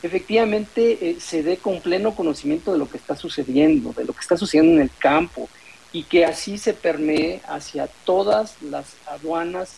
efectivamente 0.06 1.10
eh, 1.10 1.18
se 1.20 1.44
dé 1.44 1.58
con 1.58 1.82
pleno 1.82 2.16
conocimiento 2.16 2.72
de 2.72 2.78
lo 2.78 2.90
que 2.90 2.98
está 2.98 3.16
sucediendo, 3.16 3.94
de 3.94 4.06
lo 4.06 4.14
que 4.14 4.20
está 4.20 4.38
sucediendo 4.38 4.74
en 4.74 4.82
el 4.82 4.92
campo, 4.98 5.50
y 5.92 6.04
que 6.04 6.26
así 6.26 6.58
se 6.58 6.74
permee 6.74 7.42
hacia 7.48 7.88
todas 8.06 8.56
las 8.62 8.96
aduanas 9.08 9.76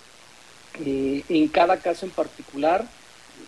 eh, 0.84 1.24
en 1.30 1.48
cada 1.48 1.78
caso 1.78 2.06
en 2.06 2.12
particular, 2.12 2.86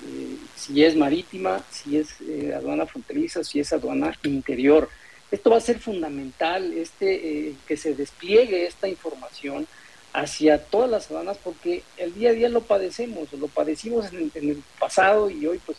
eh, 0.07 0.37
si 0.55 0.83
es 0.83 0.95
marítima, 0.95 1.61
si 1.71 1.97
es 1.97 2.15
aduana 2.55 2.85
fronteriza, 2.85 3.43
si 3.43 3.59
es 3.59 3.73
aduana 3.73 4.15
interior. 4.23 4.89
Esto 5.31 5.51
va 5.51 5.57
a 5.57 5.61
ser 5.61 5.79
fundamental, 5.79 6.73
este, 6.73 7.53
que 7.67 7.77
se 7.77 7.93
despliegue 7.93 8.65
esta 8.65 8.87
información 8.87 9.67
hacia 10.11 10.63
todas 10.63 10.89
las 10.89 11.11
aduanas, 11.11 11.37
porque 11.43 11.83
el 11.97 12.15
día 12.15 12.31
a 12.31 12.33
día 12.33 12.49
lo 12.49 12.61
padecemos, 12.61 13.31
lo 13.33 13.47
padecimos 13.47 14.11
en, 14.11 14.31
en 14.33 14.49
el 14.49 14.63
pasado 14.79 15.29
y 15.29 15.45
hoy 15.45 15.59
pues 15.63 15.77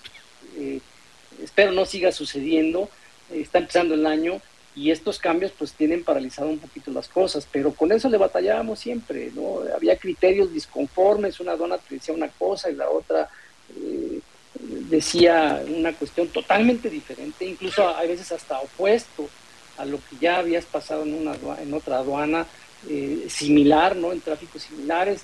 espero 1.43 1.73
no 1.73 1.85
siga 1.85 2.13
sucediendo, 2.13 2.89
está 3.33 3.59
empezando 3.59 3.95
el 3.95 4.07
año 4.07 4.41
y 4.75 4.91
estos 4.91 5.19
cambios 5.19 5.53
pues 5.59 5.73
tienen 5.73 6.05
paralizado 6.05 6.49
un 6.49 6.59
poquito 6.59 6.91
las 6.91 7.09
cosas, 7.09 7.47
pero 7.51 7.73
con 7.73 7.91
eso 7.93 8.09
le 8.09 8.19
batallábamos 8.19 8.79
siempre, 8.79 9.31
¿no? 9.35 9.61
Había 9.75 9.97
criterios 9.97 10.53
disconformes, 10.53 11.41
una 11.41 11.57
dona 11.57 11.79
te 11.79 11.97
decía 11.97 12.15
una 12.15 12.29
cosa 12.29 12.71
y 12.71 12.77
la 12.77 12.89
otra 12.89 13.29
eh, 13.77 14.21
decía 14.89 15.63
una 15.69 15.93
cuestión 15.93 16.29
totalmente 16.29 16.89
diferente, 16.89 17.45
incluso 17.45 17.89
a 17.89 18.03
veces 18.03 18.31
hasta 18.33 18.61
opuesto 18.61 19.29
a 19.81 19.85
lo 19.87 19.99
que 19.99 20.17
ya 20.21 20.39
habías 20.39 20.67
pasado 20.67 21.05
en, 21.05 21.15
una, 21.15 21.33
en 21.61 21.73
otra 21.73 21.97
aduana 21.97 22.47
eh, 22.89 23.27
similar, 23.29 23.97
¿no? 23.97 24.13
En 24.13 24.21
tráficos 24.21 24.63
similares, 24.63 25.23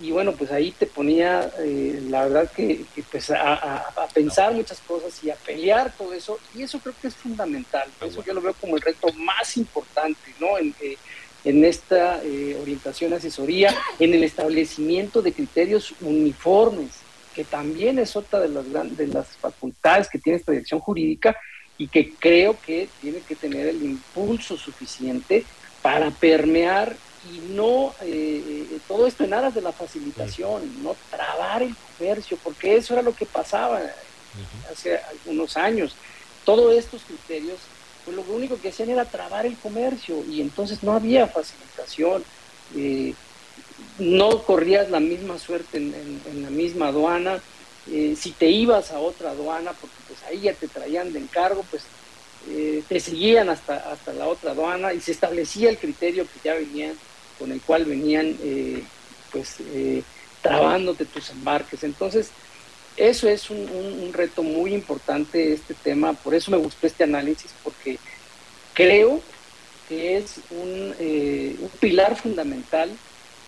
y 0.00 0.10
bueno, 0.10 0.32
pues 0.32 0.50
ahí 0.50 0.72
te 0.72 0.86
ponía, 0.86 1.48
eh, 1.60 2.02
la 2.08 2.24
verdad 2.24 2.50
que, 2.50 2.84
pues 3.10 3.30
a, 3.30 3.84
pensar 4.12 4.52
muchas 4.52 4.80
cosas 4.80 5.22
y 5.22 5.30
a 5.30 5.36
pelear 5.36 5.92
todo 5.96 6.12
eso, 6.12 6.40
y 6.54 6.62
eso 6.62 6.80
creo 6.80 6.94
que 7.00 7.06
es 7.08 7.14
fundamental, 7.14 7.88
eso 8.00 8.24
yo 8.24 8.34
lo 8.34 8.40
veo 8.40 8.54
como 8.54 8.76
el 8.76 8.82
reto 8.82 9.12
más 9.12 9.56
importante, 9.56 10.34
¿no? 10.40 10.58
En, 10.58 10.74
eh, 10.80 10.96
en 11.44 11.64
esta 11.64 12.22
orientación, 12.62 13.12
asesoría, 13.12 13.76
en 13.98 14.14
el 14.14 14.24
establecimiento 14.24 15.20
de 15.20 15.34
criterios 15.34 15.94
uniformes, 16.00 16.90
que 17.34 17.44
también 17.44 17.98
es 17.98 18.16
otra 18.16 18.40
de 18.40 18.48
las, 18.48 18.96
de 18.96 19.06
las 19.08 19.28
facultades 19.36 20.08
que 20.08 20.18
tiene 20.18 20.38
esta 20.38 20.52
dirección 20.52 20.80
jurídica 20.80 21.36
y 21.76 21.88
que 21.88 22.14
creo 22.14 22.58
que 22.60 22.88
tiene 23.00 23.20
que 23.20 23.36
tener 23.36 23.66
el 23.66 23.82
impulso 23.82 24.56
suficiente 24.56 25.44
para 25.82 26.10
permear 26.10 26.96
y 27.32 27.38
no 27.54 27.94
eh, 28.02 28.78
todo 28.86 29.06
esto 29.06 29.24
en 29.24 29.34
aras 29.34 29.54
de 29.54 29.62
la 29.62 29.72
facilitación, 29.72 30.82
no 30.82 30.94
trabar 31.10 31.62
el 31.62 31.74
comercio, 31.98 32.38
porque 32.42 32.76
eso 32.76 32.94
era 32.94 33.02
lo 33.02 33.14
que 33.14 33.26
pasaba 33.26 33.80
hace 34.70 34.98
algunos 34.98 35.56
años. 35.56 35.94
Todos 36.44 36.74
estos 36.74 37.02
criterios, 37.02 37.58
pues 38.04 38.16
lo 38.16 38.22
único 38.22 38.60
que 38.60 38.68
hacían 38.68 38.90
era 38.90 39.04
trabar 39.04 39.46
el 39.46 39.56
comercio 39.56 40.22
y 40.28 40.42
entonces 40.42 40.82
no 40.82 40.92
había 40.92 41.26
facilitación, 41.26 42.22
eh, 42.76 43.14
no 43.98 44.42
corrías 44.42 44.90
la 44.90 45.00
misma 45.00 45.38
suerte 45.38 45.78
en, 45.78 46.42
la 46.42 46.50
misma 46.50 46.88
aduana. 46.88 47.40
Si 47.86 48.30
te 48.32 48.50
ibas 48.50 48.90
a 48.90 48.98
otra 48.98 49.30
aduana, 49.30 49.72
porque 49.72 49.96
pues 50.08 50.22
ahí 50.24 50.40
ya 50.40 50.54
te 50.54 50.68
traían 50.68 51.12
de 51.12 51.18
encargo, 51.18 51.64
pues 51.70 51.84
te 52.88 53.00
seguían 53.00 53.48
hasta, 53.48 53.90
hasta 53.90 54.12
la 54.12 54.26
otra 54.26 54.50
aduana 54.52 54.92
y 54.92 55.00
se 55.00 55.12
establecía 55.12 55.70
el 55.70 55.78
criterio 55.78 56.24
que 56.24 56.40
ya 56.44 56.54
venían 56.54 56.94
con 57.38 57.52
el 57.52 57.60
cual 57.60 57.84
venían 57.84 58.36
eh, 58.42 58.82
pues 59.30 59.56
eh, 59.72 60.02
trabándote 60.42 61.04
tus 61.04 61.30
embarques. 61.30 61.84
Entonces, 61.84 62.30
eso 62.96 63.28
es 63.28 63.50
un, 63.50 64.12
reto 64.12 64.42
muy 64.42 64.72
importante, 64.72 65.52
este 65.52 65.74
tema, 65.74 66.12
por 66.12 66.34
eso 66.34 66.50
me 66.50 66.56
gustó 66.56 66.86
este 66.86 67.02
análisis, 67.02 67.50
porque 67.64 67.98
creo 68.72 69.20
que 69.88 70.16
es 70.16 70.36
un, 70.50 70.94
eh, 71.00 71.56
un 71.58 71.68
pilar 71.80 72.16
fundamental, 72.16 72.90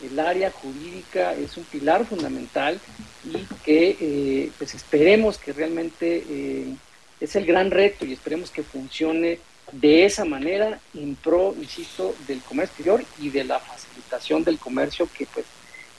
el 0.03 0.19
área 0.19 0.51
jurídica 0.51 1.35
es 1.35 1.57
un 1.57 1.65
pilar 1.65 2.05
fundamental 2.07 2.79
y 3.25 3.39
que 3.65 3.97
eh, 4.01 4.51
pues 4.59 4.75
esperemos 4.75 5.39
que 5.39 5.53
realmente 5.53 6.77
es 7.21 7.37
el 7.37 7.47
gran 7.47 7.71
reto 7.71 8.05
y 8.05 8.13
esperemos 8.13 8.51
que 8.51 8.63
funcione 8.63 9.39
de 9.73 10.05
esa 10.05 10.25
manera 10.25 10.79
en 10.95 11.17
pro, 11.17 11.55
insisto, 11.61 12.15
del 12.29 12.41
comercio 12.41 12.73
exterior 12.73 13.05
y 13.21 13.31
de 13.31 13.45
la 13.45 13.59
facilitación 13.59 14.45
del 14.45 14.59
comercio 14.59 15.09
que 15.17 15.27
pues 15.27 15.47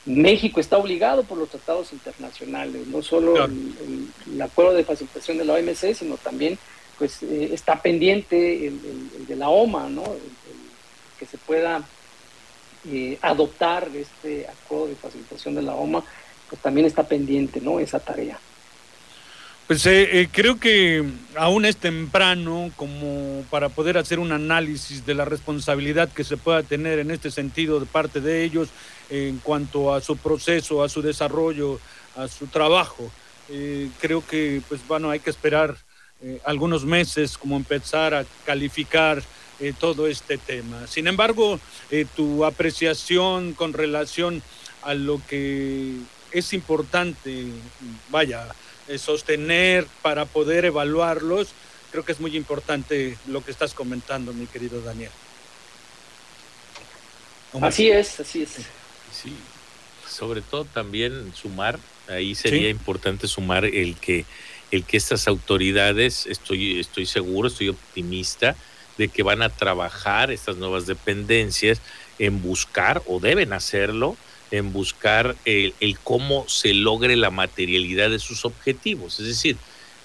México 0.06 0.62
está 0.62 0.78
obligado 0.78 1.24
por 1.24 1.38
los 1.38 1.50
tratados 1.50 1.92
internacionales, 1.92 2.88
no 2.88 3.02
solo 3.02 3.44
el, 3.46 4.42
acuerdo 4.42 4.74
de 4.74 4.86
facilitación 4.86 5.38
de 5.38 5.46
la 5.46 5.54
OMC, 5.54 5.94
sino 5.94 6.16
también 6.18 6.58
pues 6.98 7.22
eh, 7.24 7.50
está 7.52 7.82
pendiente 7.82 8.68
el, 8.68 9.28
de 9.28 9.36
la 9.36 9.50
OMA, 9.50 9.90
¿no? 9.90 10.04
que 11.20 11.26
se 11.26 11.38
pueda 11.38 11.84
eh, 12.90 13.18
adoptar 13.22 13.90
este 13.96 14.48
acuerdo 14.48 14.88
de 14.88 14.96
facilitación 14.96 15.56
de 15.56 15.62
la 15.62 15.74
OMA, 15.76 16.04
pues 16.50 16.62
también 16.62 16.88
está 16.88 17.08
pendiente, 17.08 17.62
¿no? 17.62 17.80
Esa 17.80 18.00
tarea. 18.00 18.40
Pues 19.68 19.86
eh, 19.86 20.22
eh, 20.22 20.30
creo 20.32 20.62
que 20.62 21.04
aún 21.36 21.66
es 21.66 21.76
temprano 21.76 22.72
como 22.78 23.44
para 23.50 23.68
poder 23.68 23.98
hacer 23.98 24.18
un 24.18 24.32
análisis 24.32 25.06
de 25.06 25.14
la 25.14 25.26
responsabilidad 25.26 26.08
que 26.08 26.24
se 26.24 26.38
pueda 26.38 26.64
tener 26.64 27.00
en 27.00 27.12
este 27.12 27.32
sentido 27.32 27.82
de 27.82 27.86
parte 27.86 28.22
de 28.22 28.46
ellos 28.46 28.70
en 29.10 29.40
cuanto 29.40 29.94
a 29.94 30.00
su 30.00 30.16
proceso, 30.16 30.84
a 30.84 30.88
su 30.88 31.02
desarrollo, 31.02 31.82
a 32.16 32.30
su 32.30 32.48
trabajo. 32.48 33.12
Eh, 33.50 33.90
creo 34.00 34.26
que 34.26 34.62
pues 34.70 34.80
bueno, 34.88 35.10
hay 35.10 35.20
que 35.20 35.30
esperar 35.30 35.76
algunos 36.46 36.84
meses 36.84 37.38
como 37.38 37.58
empezar 37.58 38.14
a 38.16 38.26
calificar 38.46 39.22
todo 39.80 40.08
este 40.08 40.38
tema. 40.38 40.88
Sin 40.88 41.08
embargo, 41.08 41.60
tu 42.16 42.46
apreciación 42.46 43.54
con 43.54 43.74
relación 43.74 44.42
a 44.84 44.94
lo 44.94 45.22
que 45.28 45.96
es 46.32 46.54
importante, 46.54 47.46
vaya, 48.10 48.48
eh, 48.88 48.98
sostener, 48.98 49.86
para 50.02 50.26
poder 50.26 50.66
evaluarlos. 50.66 51.50
Creo 51.92 52.06
que 52.06 52.12
es 52.12 52.20
muy 52.20 52.36
importante 52.36 53.18
lo 53.28 53.44
que 53.44 53.52
estás 53.52 53.74
comentando, 53.74 54.34
mi 54.34 54.46
querido 54.46 54.82
Daniel. 54.82 55.12
Así 57.62 57.90
es, 57.90 58.20
así 58.20 58.44
es. 58.44 58.50
Sí, 59.12 59.36
sobre 60.08 60.42
todo 60.42 60.66
también 60.66 61.34
sumar, 61.34 61.80
ahí 62.08 62.36
sería 62.36 62.70
importante 62.70 63.28
sumar 63.28 63.66
el 63.66 63.96
que 63.96 64.26
el 64.70 64.84
que 64.84 64.98
estas 64.98 65.30
autoridades, 65.30 66.26
estoy, 66.26 66.82
estoy 66.82 67.06
seguro, 67.06 67.48
estoy 67.48 67.70
optimista, 67.70 68.56
de 68.98 69.08
que 69.10 69.24
van 69.24 69.42
a 69.42 69.50
trabajar 69.50 70.32
estas 70.32 70.58
nuevas 70.58 70.88
dependencias 70.88 71.82
en 72.20 72.42
buscar, 72.42 73.02
o 73.06 73.20
deben 73.20 73.54
hacerlo, 73.54 74.18
en 74.52 74.74
buscar 74.74 75.36
el, 75.46 75.74
cómo 76.04 76.48
se 76.48 76.74
logre 76.74 77.16
la 77.16 77.30
materialidad 77.30 78.10
de 78.10 78.20
sus 78.20 78.46
objetivos. 78.46 79.20
Es 79.20 79.28
decir, 79.28 79.58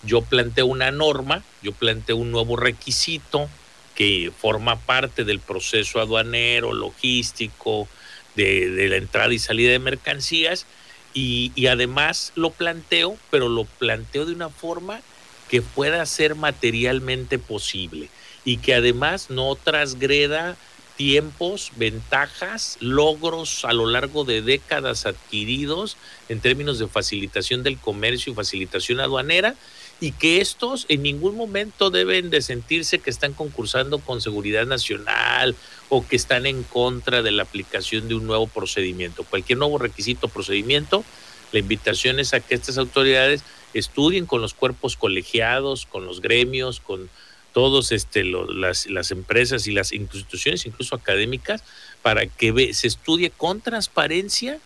yo 0.03 0.23
planteo 0.23 0.67
una 0.67 0.91
norma, 0.91 1.43
yo 1.63 1.73
planteo 1.73 2.17
un 2.17 2.33
nuevo 2.33 2.57
requisito 2.57 3.49
que 3.95 4.33
forma 4.37 4.81
parte 4.81 5.25
del 5.25 5.39
proceso 5.39 6.01
aduanero, 6.01 6.73
logístico, 6.73 7.89
de, 8.35 8.89
la 8.89 8.97
entrada 8.97 9.33
y 9.33 9.39
salida 9.39 9.71
de 9.71 9.79
mercancías, 9.79 10.67
y, 11.15 11.53
y, 11.55 11.67
además 11.67 12.33
lo 12.37 12.51
planteo, 12.51 13.19
pero 13.31 13.51
lo 13.51 13.65
planteo 13.65 14.25
de 14.25 14.33
una 14.33 14.49
forma 14.49 15.03
que 15.51 15.61
pueda 15.61 16.05
ser 16.07 16.35
materialmente 16.35 17.39
posible 17.39 18.09
y 18.45 18.59
que 18.59 18.75
además 18.75 19.31
no 19.31 19.55
transgreda 19.55 20.57
tiempos, 20.97 21.73
ventajas, 21.77 22.77
logros 22.81 23.65
a 23.65 23.73
lo 23.73 23.87
largo 23.87 24.25
de 24.25 24.43
décadas 24.43 25.07
adquiridos 25.07 25.97
en 26.29 26.41
términos 26.41 26.79
de 26.79 26.87
facilitación 26.87 27.63
del 27.63 27.79
comercio 27.79 28.33
y 28.33 28.37
facilitación 28.37 29.01
aduanera 29.01 29.55
y 30.01 30.13
que 30.13 30.41
estos 30.41 30.87
en 30.89 31.03
ningún 31.03 31.37
momento 31.37 31.91
deben 31.91 32.31
de 32.31 32.43
sentirse 32.43 32.99
que 32.99 33.11
están 33.11 33.33
concursando 33.33 34.01
con 34.01 34.21
seguridad 34.21 34.67
nacional 34.67 35.55
o 35.89 36.07
que 36.07 36.17
están 36.17 36.45
en 36.47 36.65
contra 36.65 37.23
de 37.23 37.31
la 37.31 37.45
aplicación 37.45 38.09
de 38.09 38.17
un 38.17 38.27
nuevo 38.27 38.47
procedimiento. 38.47 39.25
Cualquier 39.25 39.59
nuevo 39.59 39.79
requisito 39.79 40.27
o 40.27 40.31
procedimiento, 40.31 41.05
la 41.53 41.61
invitación 41.61 42.19
es 42.19 42.35
a 42.35 42.41
que 42.41 42.55
estas 42.55 42.79
autoridades 42.79 43.45
estudien 43.75 44.27
con 44.27 44.43
los 44.43 44.55
cuerpos 44.55 44.97
colegiados, 44.97 45.87
con 45.87 46.05
los 46.05 46.21
gremios, 46.21 46.81
con 46.81 47.09
todos 47.53 47.93
este, 47.93 48.25
las, 48.25 48.87
las, 48.87 49.11
empresas 49.11 49.67
y 49.67 49.73
las 49.73 49.93
instituciones, 49.93 50.67
incluso 50.67 50.95
académicas, 50.95 51.63
para 52.03 52.27
que 52.27 52.73
se 52.75 52.87
estudie 52.87 53.31
con 53.31 53.61
transparencia 53.61 54.59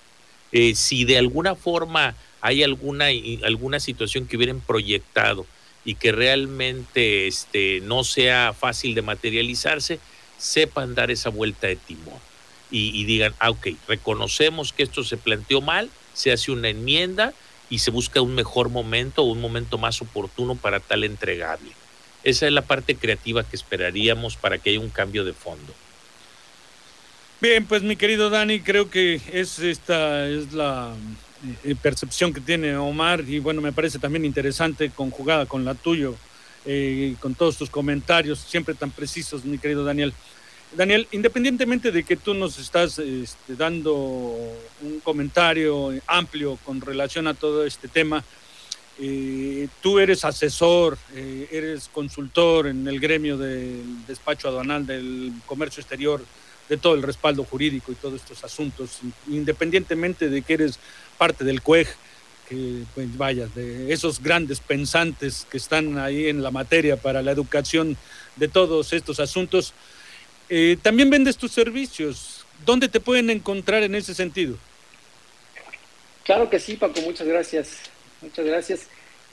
eh, 0.52 0.74
si 0.74 1.04
de 1.04 1.18
alguna 1.18 1.54
forma 1.54 2.14
hay 2.40 2.62
alguna, 2.62 3.06
alguna 3.44 3.80
situación 3.80 4.26
que 4.26 4.36
hubieran 4.36 4.60
proyectado 4.60 5.46
y 5.84 5.96
que 5.96 6.12
realmente 6.12 7.26
este, 7.26 7.80
no 7.82 8.04
sea 8.04 8.52
fácil 8.52 8.94
de 8.94 9.02
materializarse, 9.02 9.98
sepan 10.38 10.94
dar 10.94 11.10
esa 11.10 11.30
vuelta 11.30 11.66
de 11.66 11.76
timón 11.76 12.20
y, 12.70 13.04
digan, 13.04 13.34
ah, 13.38 13.50
ok, 13.50 13.68
reconocemos 13.86 14.72
que 14.72 14.82
esto 14.82 15.04
se 15.04 15.16
planteó 15.16 15.60
mal, 15.60 15.88
se 16.14 16.32
hace 16.32 16.50
una 16.50 16.68
enmienda 16.68 17.32
y 17.70 17.78
se 17.78 17.90
busca 17.90 18.20
un 18.20 18.34
mejor 18.34 18.68
momento 18.70 19.22
o 19.22 19.26
un 19.26 19.40
momento 19.40 19.78
más 19.78 20.02
oportuno 20.02 20.56
para 20.56 20.80
tal 20.80 21.04
entregable. 21.04 21.70
Esa 22.26 22.48
es 22.48 22.52
la 22.52 22.62
parte 22.62 22.96
creativa 22.96 23.44
que 23.44 23.54
esperaríamos 23.54 24.34
para 24.34 24.58
que 24.58 24.70
haya 24.70 24.80
un 24.80 24.90
cambio 24.90 25.24
de 25.24 25.32
fondo. 25.32 25.72
Bien, 27.40 27.64
pues 27.64 27.84
mi 27.84 27.94
querido 27.94 28.30
Dani, 28.30 28.58
creo 28.58 28.90
que 28.90 29.20
es 29.32 29.60
esta 29.60 30.28
es 30.28 30.52
la 30.52 30.92
eh, 31.62 31.76
percepción 31.80 32.32
que 32.32 32.40
tiene 32.40 32.76
Omar 32.76 33.20
y 33.20 33.38
bueno, 33.38 33.60
me 33.60 33.70
parece 33.70 34.00
también 34.00 34.24
interesante 34.24 34.90
conjugada 34.90 35.46
con 35.46 35.64
la 35.64 35.76
tuyo, 35.76 36.16
eh, 36.64 37.14
con 37.20 37.36
todos 37.36 37.58
tus 37.58 37.70
comentarios, 37.70 38.40
siempre 38.40 38.74
tan 38.74 38.90
precisos, 38.90 39.44
mi 39.44 39.58
querido 39.58 39.84
Daniel. 39.84 40.12
Daniel, 40.76 41.06
independientemente 41.12 41.92
de 41.92 42.02
que 42.02 42.16
tú 42.16 42.34
nos 42.34 42.58
estás 42.58 42.98
este, 42.98 43.54
dando 43.54 43.94
un 43.94 44.98
comentario 45.04 45.92
amplio 46.08 46.58
con 46.64 46.80
relación 46.80 47.28
a 47.28 47.34
todo 47.34 47.64
este 47.64 47.86
tema, 47.86 48.24
eh, 48.98 49.68
tú 49.82 49.98
eres 49.98 50.24
asesor, 50.24 50.96
eh, 51.14 51.48
eres 51.50 51.88
consultor 51.92 52.66
en 52.66 52.88
el 52.88 52.98
gremio 52.98 53.36
del 53.36 54.06
despacho 54.06 54.48
aduanal 54.48 54.86
del 54.86 55.32
comercio 55.44 55.82
exterior, 55.82 56.24
de 56.68 56.76
todo 56.78 56.94
el 56.94 57.02
respaldo 57.02 57.44
jurídico 57.44 57.92
y 57.92 57.96
todos 57.96 58.20
estos 58.20 58.42
asuntos, 58.42 59.00
independientemente 59.28 60.30
de 60.30 60.42
que 60.42 60.54
eres 60.54 60.78
parte 61.18 61.44
del 61.44 61.62
CUEG, 61.62 61.88
que 62.48 62.82
pues 62.94 63.16
vaya, 63.16 63.48
de 63.54 63.92
esos 63.92 64.22
grandes 64.22 64.60
pensantes 64.60 65.46
que 65.50 65.58
están 65.58 65.98
ahí 65.98 66.28
en 66.28 66.42
la 66.42 66.50
materia 66.50 66.96
para 66.96 67.22
la 67.22 67.32
educación 67.32 67.96
de 68.36 68.48
todos 68.48 68.92
estos 68.92 69.20
asuntos. 69.20 69.74
Eh, 70.48 70.78
también 70.80 71.10
vendes 71.10 71.36
tus 71.36 71.52
servicios. 71.52 72.46
¿Dónde 72.64 72.88
te 72.88 73.00
pueden 73.00 73.30
encontrar 73.30 73.82
en 73.82 73.94
ese 73.94 74.14
sentido? 74.14 74.56
Claro 76.24 76.48
que 76.48 76.58
sí, 76.58 76.76
Paco, 76.76 77.00
muchas 77.02 77.26
gracias. 77.26 77.78
Muchas 78.26 78.44
gracias. 78.44 78.88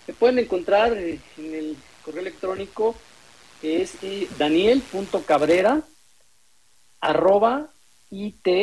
Me 0.08 0.14
pueden 0.14 0.40
encontrar 0.40 0.94
eh, 0.94 1.20
en 1.38 1.56
el 1.56 1.76
correo 2.06 2.22
electrónico 2.22 2.96
que 3.60 3.82
es 3.82 3.96
eh, 4.04 4.28
daniel.cabrera 4.38 5.82
arroba 7.02 7.70
itxc.mx 8.12 8.54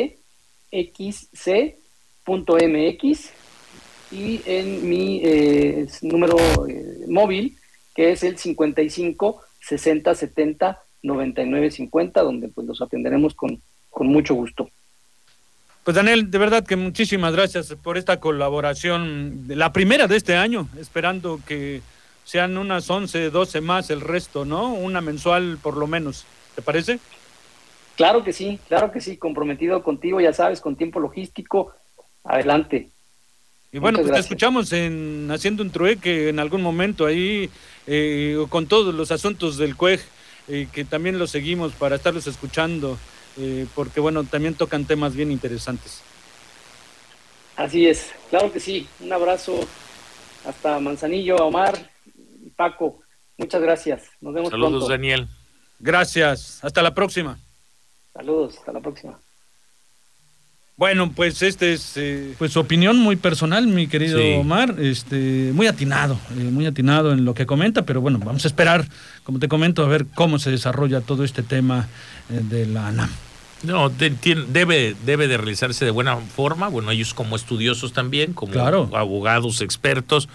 y 4.11 4.41
en 4.45 4.89
mi 4.89 5.21
número 6.01 6.37
móvil 7.07 7.57
que 7.93 8.11
es 8.11 8.23
el 8.23 8.37
55 8.37 9.43
60 9.59 10.15
70 10.15 10.81
9950, 11.03 12.21
donde 12.21 12.47
pues 12.47 12.67
los 12.67 12.81
atenderemos 12.81 13.33
con, 13.33 13.61
con 13.89 14.07
mucho 14.07 14.35
gusto. 14.35 14.69
Pues 15.83 15.95
Daniel, 15.95 16.29
de 16.29 16.37
verdad 16.37 16.63
que 16.63 16.75
muchísimas 16.75 17.33
gracias 17.33 17.75
por 17.81 17.97
esta 17.97 18.19
colaboración, 18.19 19.45
la 19.47 19.73
primera 19.73 20.07
de 20.07 20.15
este 20.15 20.35
año, 20.35 20.67
esperando 20.79 21.39
que 21.45 21.81
sean 22.23 22.57
unas 22.57 22.87
11, 22.89 23.31
12 23.31 23.61
más 23.61 23.89
el 23.89 24.01
resto, 24.01 24.45
¿no? 24.45 24.73
Una 24.73 25.01
mensual 25.01 25.57
por 25.61 25.77
lo 25.77 25.87
menos, 25.87 26.25
¿te 26.55 26.61
parece? 26.61 26.99
Claro 27.95 28.23
que 28.23 28.31
sí, 28.31 28.59
claro 28.67 28.91
que 28.91 29.01
sí, 29.01 29.17
comprometido 29.17 29.81
contigo, 29.81 30.21
ya 30.21 30.33
sabes, 30.33 30.61
con 30.61 30.75
tiempo 30.75 30.99
logístico, 30.99 31.73
adelante. 32.23 32.89
Y 33.71 33.79
bueno, 33.79 33.99
pues 33.99 34.11
te 34.11 34.19
escuchamos 34.19 34.71
en 34.73 35.29
haciendo 35.31 35.63
un 35.63 35.71
trueque 35.71 36.29
en 36.29 36.39
algún 36.39 36.61
momento 36.61 37.05
ahí, 37.07 37.49
eh, 37.87 38.37
con 38.49 38.67
todos 38.67 38.93
los 38.93 39.11
asuntos 39.11 39.57
del 39.57 39.75
CUEG 39.75 40.01
que 40.71 40.85
también 40.85 41.17
los 41.17 41.31
seguimos 41.31 41.71
para 41.73 41.95
estarlos 41.95 42.27
escuchando, 42.27 42.97
eh, 43.37 43.67
porque 43.75 43.99
bueno, 43.99 44.23
también 44.23 44.55
tocan 44.55 44.85
temas 44.85 45.15
bien 45.15 45.31
interesantes. 45.31 46.01
Así 47.55 47.87
es, 47.87 48.11
claro 48.29 48.51
que 48.51 48.59
sí. 48.59 48.87
Un 48.99 49.13
abrazo 49.13 49.59
hasta 50.45 50.79
Manzanillo, 50.79 51.35
Omar 51.37 51.91
y 52.43 52.49
Paco. 52.49 52.99
Muchas 53.37 53.61
gracias. 53.61 54.03
Nos 54.21 54.33
vemos 54.33 54.49
Saludos, 54.49 54.87
Daniel. 54.87 55.27
Gracias. 55.79 56.63
Hasta 56.63 56.81
la 56.81 56.93
próxima. 56.93 57.39
Saludos. 58.13 58.57
Hasta 58.57 58.71
la 58.71 58.79
próxima. 58.79 59.19
Bueno, 60.77 61.11
pues 61.11 61.41
este 61.41 61.73
es 61.73 61.93
eh, 61.95 62.33
pues 62.39 62.53
su 62.53 62.59
opinión 62.59 62.97
muy 62.97 63.15
personal, 63.15 63.67
mi 63.67 63.87
querido 63.87 64.19
Omar, 64.39 64.77
este 64.79 65.51
muy 65.53 65.67
atinado, 65.67 66.17
eh, 66.31 66.43
muy 66.43 66.65
atinado 66.65 67.11
en 67.11 67.23
lo 67.23 67.33
que 67.33 67.45
comenta, 67.45 67.83
pero 67.83 68.01
bueno, 68.01 68.19
vamos 68.19 68.45
a 68.45 68.47
esperar, 68.47 68.87
como 69.23 69.37
te 69.37 69.47
comento, 69.47 69.83
a 69.83 69.87
ver 69.87 70.07
cómo 70.15 70.39
se 70.39 70.49
desarrolla 70.49 71.01
todo 71.01 71.23
este 71.23 71.43
tema 71.43 71.87
eh, 72.31 72.41
de 72.41 72.65
la 72.65 72.87
ANAM. 72.87 73.09
No, 73.63 73.89
debe, 73.89 74.95
debe 75.05 75.27
de 75.27 75.37
realizarse 75.37 75.85
de 75.85 75.91
buena 75.91 76.15
forma, 76.17 76.67
bueno, 76.67 76.89
ellos 76.89 77.13
como 77.13 77.35
estudiosos 77.35 77.93
también, 77.93 78.33
como 78.33 78.59
abogados, 78.59 79.61
expertos, 79.61 80.29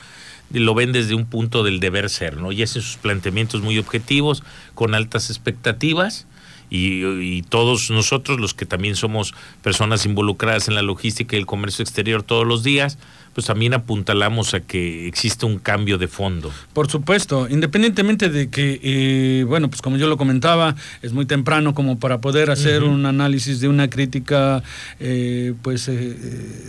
lo 0.52 0.74
ven 0.74 0.92
desde 0.92 1.16
un 1.16 1.26
punto 1.26 1.64
del 1.64 1.80
deber 1.80 2.08
ser, 2.08 2.36
¿no? 2.36 2.52
Y 2.52 2.62
hacen 2.62 2.82
sus 2.82 2.98
planteamientos 2.98 3.62
muy 3.62 3.78
objetivos, 3.78 4.44
con 4.74 4.94
altas 4.94 5.28
expectativas 5.28 6.28
y, 6.70 7.42
todos 7.42 7.90
nosotros, 7.90 8.40
los 8.40 8.54
que 8.54 8.66
también 8.66 8.96
somos 8.96 9.34
personas 9.62 10.04
involucradas 10.06 10.68
en 10.68 10.74
la 10.74 10.82
logística 10.82 11.36
y 11.36 11.38
el 11.38 11.46
comercio 11.46 11.82
exterior 11.82 12.22
todos 12.22 12.46
los 12.46 12.62
días, 12.62 12.98
pues 13.36 13.48
también 13.48 13.74
apuntalamos 13.74 14.54
a 14.54 14.60
que 14.60 15.06
existe 15.06 15.44
un 15.44 15.58
cambio 15.58 15.98
de 15.98 16.08
fondo. 16.08 16.50
Por 16.72 16.90
supuesto, 16.90 17.46
independientemente 17.50 18.30
de 18.30 18.48
que, 18.48 18.80
eh, 18.82 19.44
bueno, 19.44 19.68
pues 19.68 19.82
como 19.82 19.98
yo 19.98 20.06
lo 20.08 20.16
comentaba, 20.16 20.74
es 21.02 21.12
muy 21.12 21.26
temprano 21.26 21.74
como 21.74 21.98
para 21.98 22.22
poder 22.22 22.50
hacer 22.50 22.82
un 22.82 23.04
análisis 23.04 23.60
de 23.60 23.68
una 23.68 23.90
crítica, 23.90 24.62
eh, 25.00 25.52
pues 25.60 25.86
eh, 25.88 26.16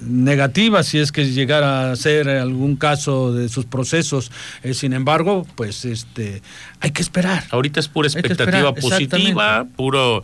negativa, 0.04 0.84
si 0.84 0.98
es 0.98 1.14
que 1.14 1.32
llegara 1.32 1.94
a 1.94 1.96
ser 1.96 2.28
algún 2.28 2.76
caso 2.76 3.32
de 3.32 3.48
sus 3.48 3.64
procesos. 3.64 4.30
sin 4.74 4.92
embargo, 4.92 5.48
pues 5.56 5.86
este, 5.86 6.42
hay 6.82 6.92
que 6.92 7.02
esperar. 7.02 7.46
Ahorita 7.52 7.80
es 7.80 7.88
pura 7.88 8.10
expectativa 8.10 8.76
positiva, 8.76 9.66
puro 9.78 10.22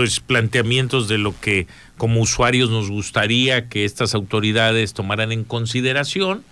pues 0.00 0.18
planteamientos 0.18 1.08
de 1.08 1.18
lo 1.18 1.38
que 1.38 1.66
como 1.98 2.22
usuarios 2.22 2.70
nos 2.70 2.88
gustaría 2.88 3.68
que 3.68 3.84
estas 3.84 4.14
autoridades 4.14 4.94
tomaran 4.94 5.30
en 5.30 5.44
consideración 5.44 6.42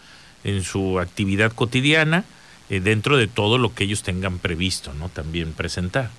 en 0.45 0.63
su 0.63 1.01
actividad 1.01 1.53
cotidiana 1.53 2.27
eh, 2.69 2.81
dentro 2.81 3.17
de 3.17 3.27
todo 3.27 3.57
lo 3.57 3.75
que 3.75 3.85
ellos 3.85 4.03
tengan 4.03 4.39
previsto, 4.39 4.93
¿no? 4.93 5.09
También 5.09 5.55
presentar. 5.55 6.11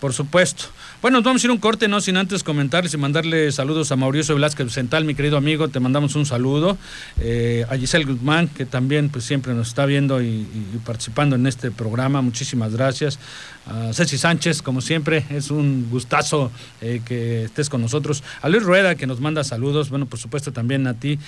Por 0.00 0.14
supuesto. 0.14 0.64
Bueno, 1.02 1.18
nos 1.18 1.24
vamos 1.24 1.42
a 1.42 1.46
ir 1.46 1.50
un 1.50 1.58
corte, 1.58 1.88
no 1.88 2.00
sin 2.00 2.16
antes 2.16 2.42
comentarles 2.42 2.92
y 2.94 2.96
mandarle 2.96 3.52
saludos 3.52 3.92
a 3.92 3.96
Mauricio 3.96 4.34
Velázquez 4.34 4.72
Central, 4.72 5.04
mi 5.04 5.14
querido 5.14 5.36
amigo, 5.36 5.68
te 5.68 5.78
mandamos 5.78 6.14
un 6.14 6.24
saludo. 6.24 6.78
Eh, 7.20 7.66
a 7.68 7.76
Giselle 7.76 8.06
Guzmán, 8.06 8.48
que 8.48 8.64
también 8.64 9.10
pues 9.10 9.24
siempre 9.24 9.52
nos 9.52 9.68
está 9.68 9.84
viendo 9.84 10.22
y, 10.22 10.46
participando 10.86 11.36
en 11.36 11.46
este 11.46 11.70
programa, 11.70 12.22
muchísimas 12.22 12.74
gracias. 12.74 13.18
A 13.66 13.92
Ceci 13.92 14.16
Sánchez, 14.18 14.62
como 14.62 14.80
siempre, 14.80 15.24
es 15.30 15.50
un 15.50 15.88
gustazo 15.90 16.50
eh, 16.80 17.02
que 17.04 17.44
estés 17.44 17.68
con 17.68 17.82
nosotros. 17.82 18.22
A 18.40 18.48
Luis 18.48 18.62
Rueda, 18.62 18.94
que 18.94 19.06
nos 19.06 19.20
manda 19.20 19.44
saludos, 19.44 19.90
bueno, 19.90 20.06
por 20.06 20.18
supuesto 20.18 20.50
también 20.50 20.86
a 20.86 20.94
ti. 20.94 21.18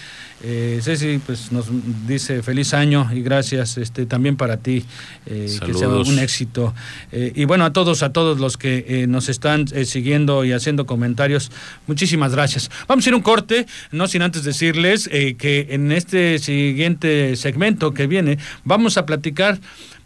Eh, 0.42 0.80
Ceci, 0.82 1.20
pues 1.24 1.52
nos 1.52 1.66
dice 2.06 2.42
feliz 2.42 2.72
año 2.74 3.08
y 3.12 3.20
gracias 3.22 3.76
este, 3.76 4.06
también 4.06 4.36
para 4.36 4.56
ti, 4.56 4.84
que 5.26 5.74
sea 5.74 5.88
un 5.88 6.18
éxito. 6.18 6.74
y 7.12 7.44
bueno, 7.44 7.64
a 7.64 7.72
todos, 7.72 8.02
a 8.02 8.12
todos 8.12 8.40
los 8.40 8.56
que 8.56 8.61
nos 9.08 9.28
están 9.28 9.66
eh, 9.72 9.84
siguiendo 9.84 10.44
y 10.44 10.52
haciendo 10.52 10.86
comentarios. 10.86 11.50
Muchísimas 11.86 12.32
gracias. 12.32 12.70
Vamos 12.88 13.06
a 13.06 13.10
ir 13.10 13.14
un 13.14 13.22
corte, 13.22 13.66
no 13.90 14.08
sin 14.08 14.22
antes 14.22 14.44
decirles 14.44 15.08
eh, 15.12 15.34
que 15.36 15.68
en 15.70 15.92
este 15.92 16.38
siguiente 16.38 17.36
segmento 17.36 17.92
que 17.92 18.06
viene 18.06 18.38
vamos 18.64 18.96
a 18.96 19.06
platicar 19.06 19.58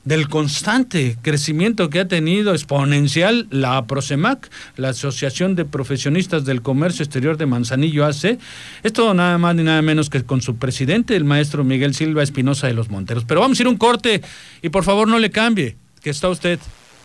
del 0.04 0.28
constante 0.28 1.16
crecimiento 1.20 1.90
que 1.90 1.98
ha 1.98 2.06
tenido 2.06 2.52
exponencial 2.52 3.48
la 3.50 3.86
Prosemac, 3.86 4.48
la 4.76 4.90
Asociación 4.90 5.56
de 5.56 5.64
Profesionistas 5.64 6.44
del 6.44 6.62
Comercio 6.62 7.02
Exterior 7.02 7.36
de 7.36 7.46
Manzanillo 7.46 8.06
AC. 8.06 8.38
Esto 8.84 9.12
nada 9.14 9.36
más 9.36 9.56
ni 9.56 9.64
nada 9.64 9.82
menos 9.82 10.08
que 10.08 10.22
con 10.22 10.42
su 10.42 10.56
presidente, 10.58 11.16
el 11.16 11.24
maestro 11.24 11.64
Miguel 11.64 11.94
Silva 11.94 12.22
Espinosa 12.22 12.68
de 12.68 12.74
los 12.74 12.88
Monteros. 12.88 13.24
Pero 13.24 13.40
vamos 13.40 13.58
a 13.58 13.62
ir 13.62 13.68
un 13.68 13.76
corte 13.76 14.22
y 14.62 14.68
por 14.68 14.84
favor 14.84 15.08
no 15.08 15.18
le 15.18 15.30
cambie, 15.30 15.76
que 16.00 16.10
está 16.10 16.28
usted 16.28 16.60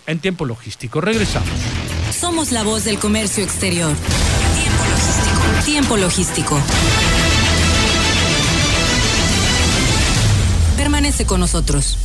en 0.08 0.20
tiempo 0.20 0.46
logístico. 0.46 1.02
Regresamos. 1.02 1.50
Somos 2.18 2.52
la 2.52 2.64
voz 2.64 2.84
del 2.84 3.00
comercio 3.00 3.44
exterior. 3.44 3.96
Tiempo 4.56 4.86
logístico. 4.86 5.66
Tiempo 5.66 5.98
logístico. 5.98 6.60
Permanece 10.78 11.26
con 11.26 11.40
nosotros. 11.40 11.98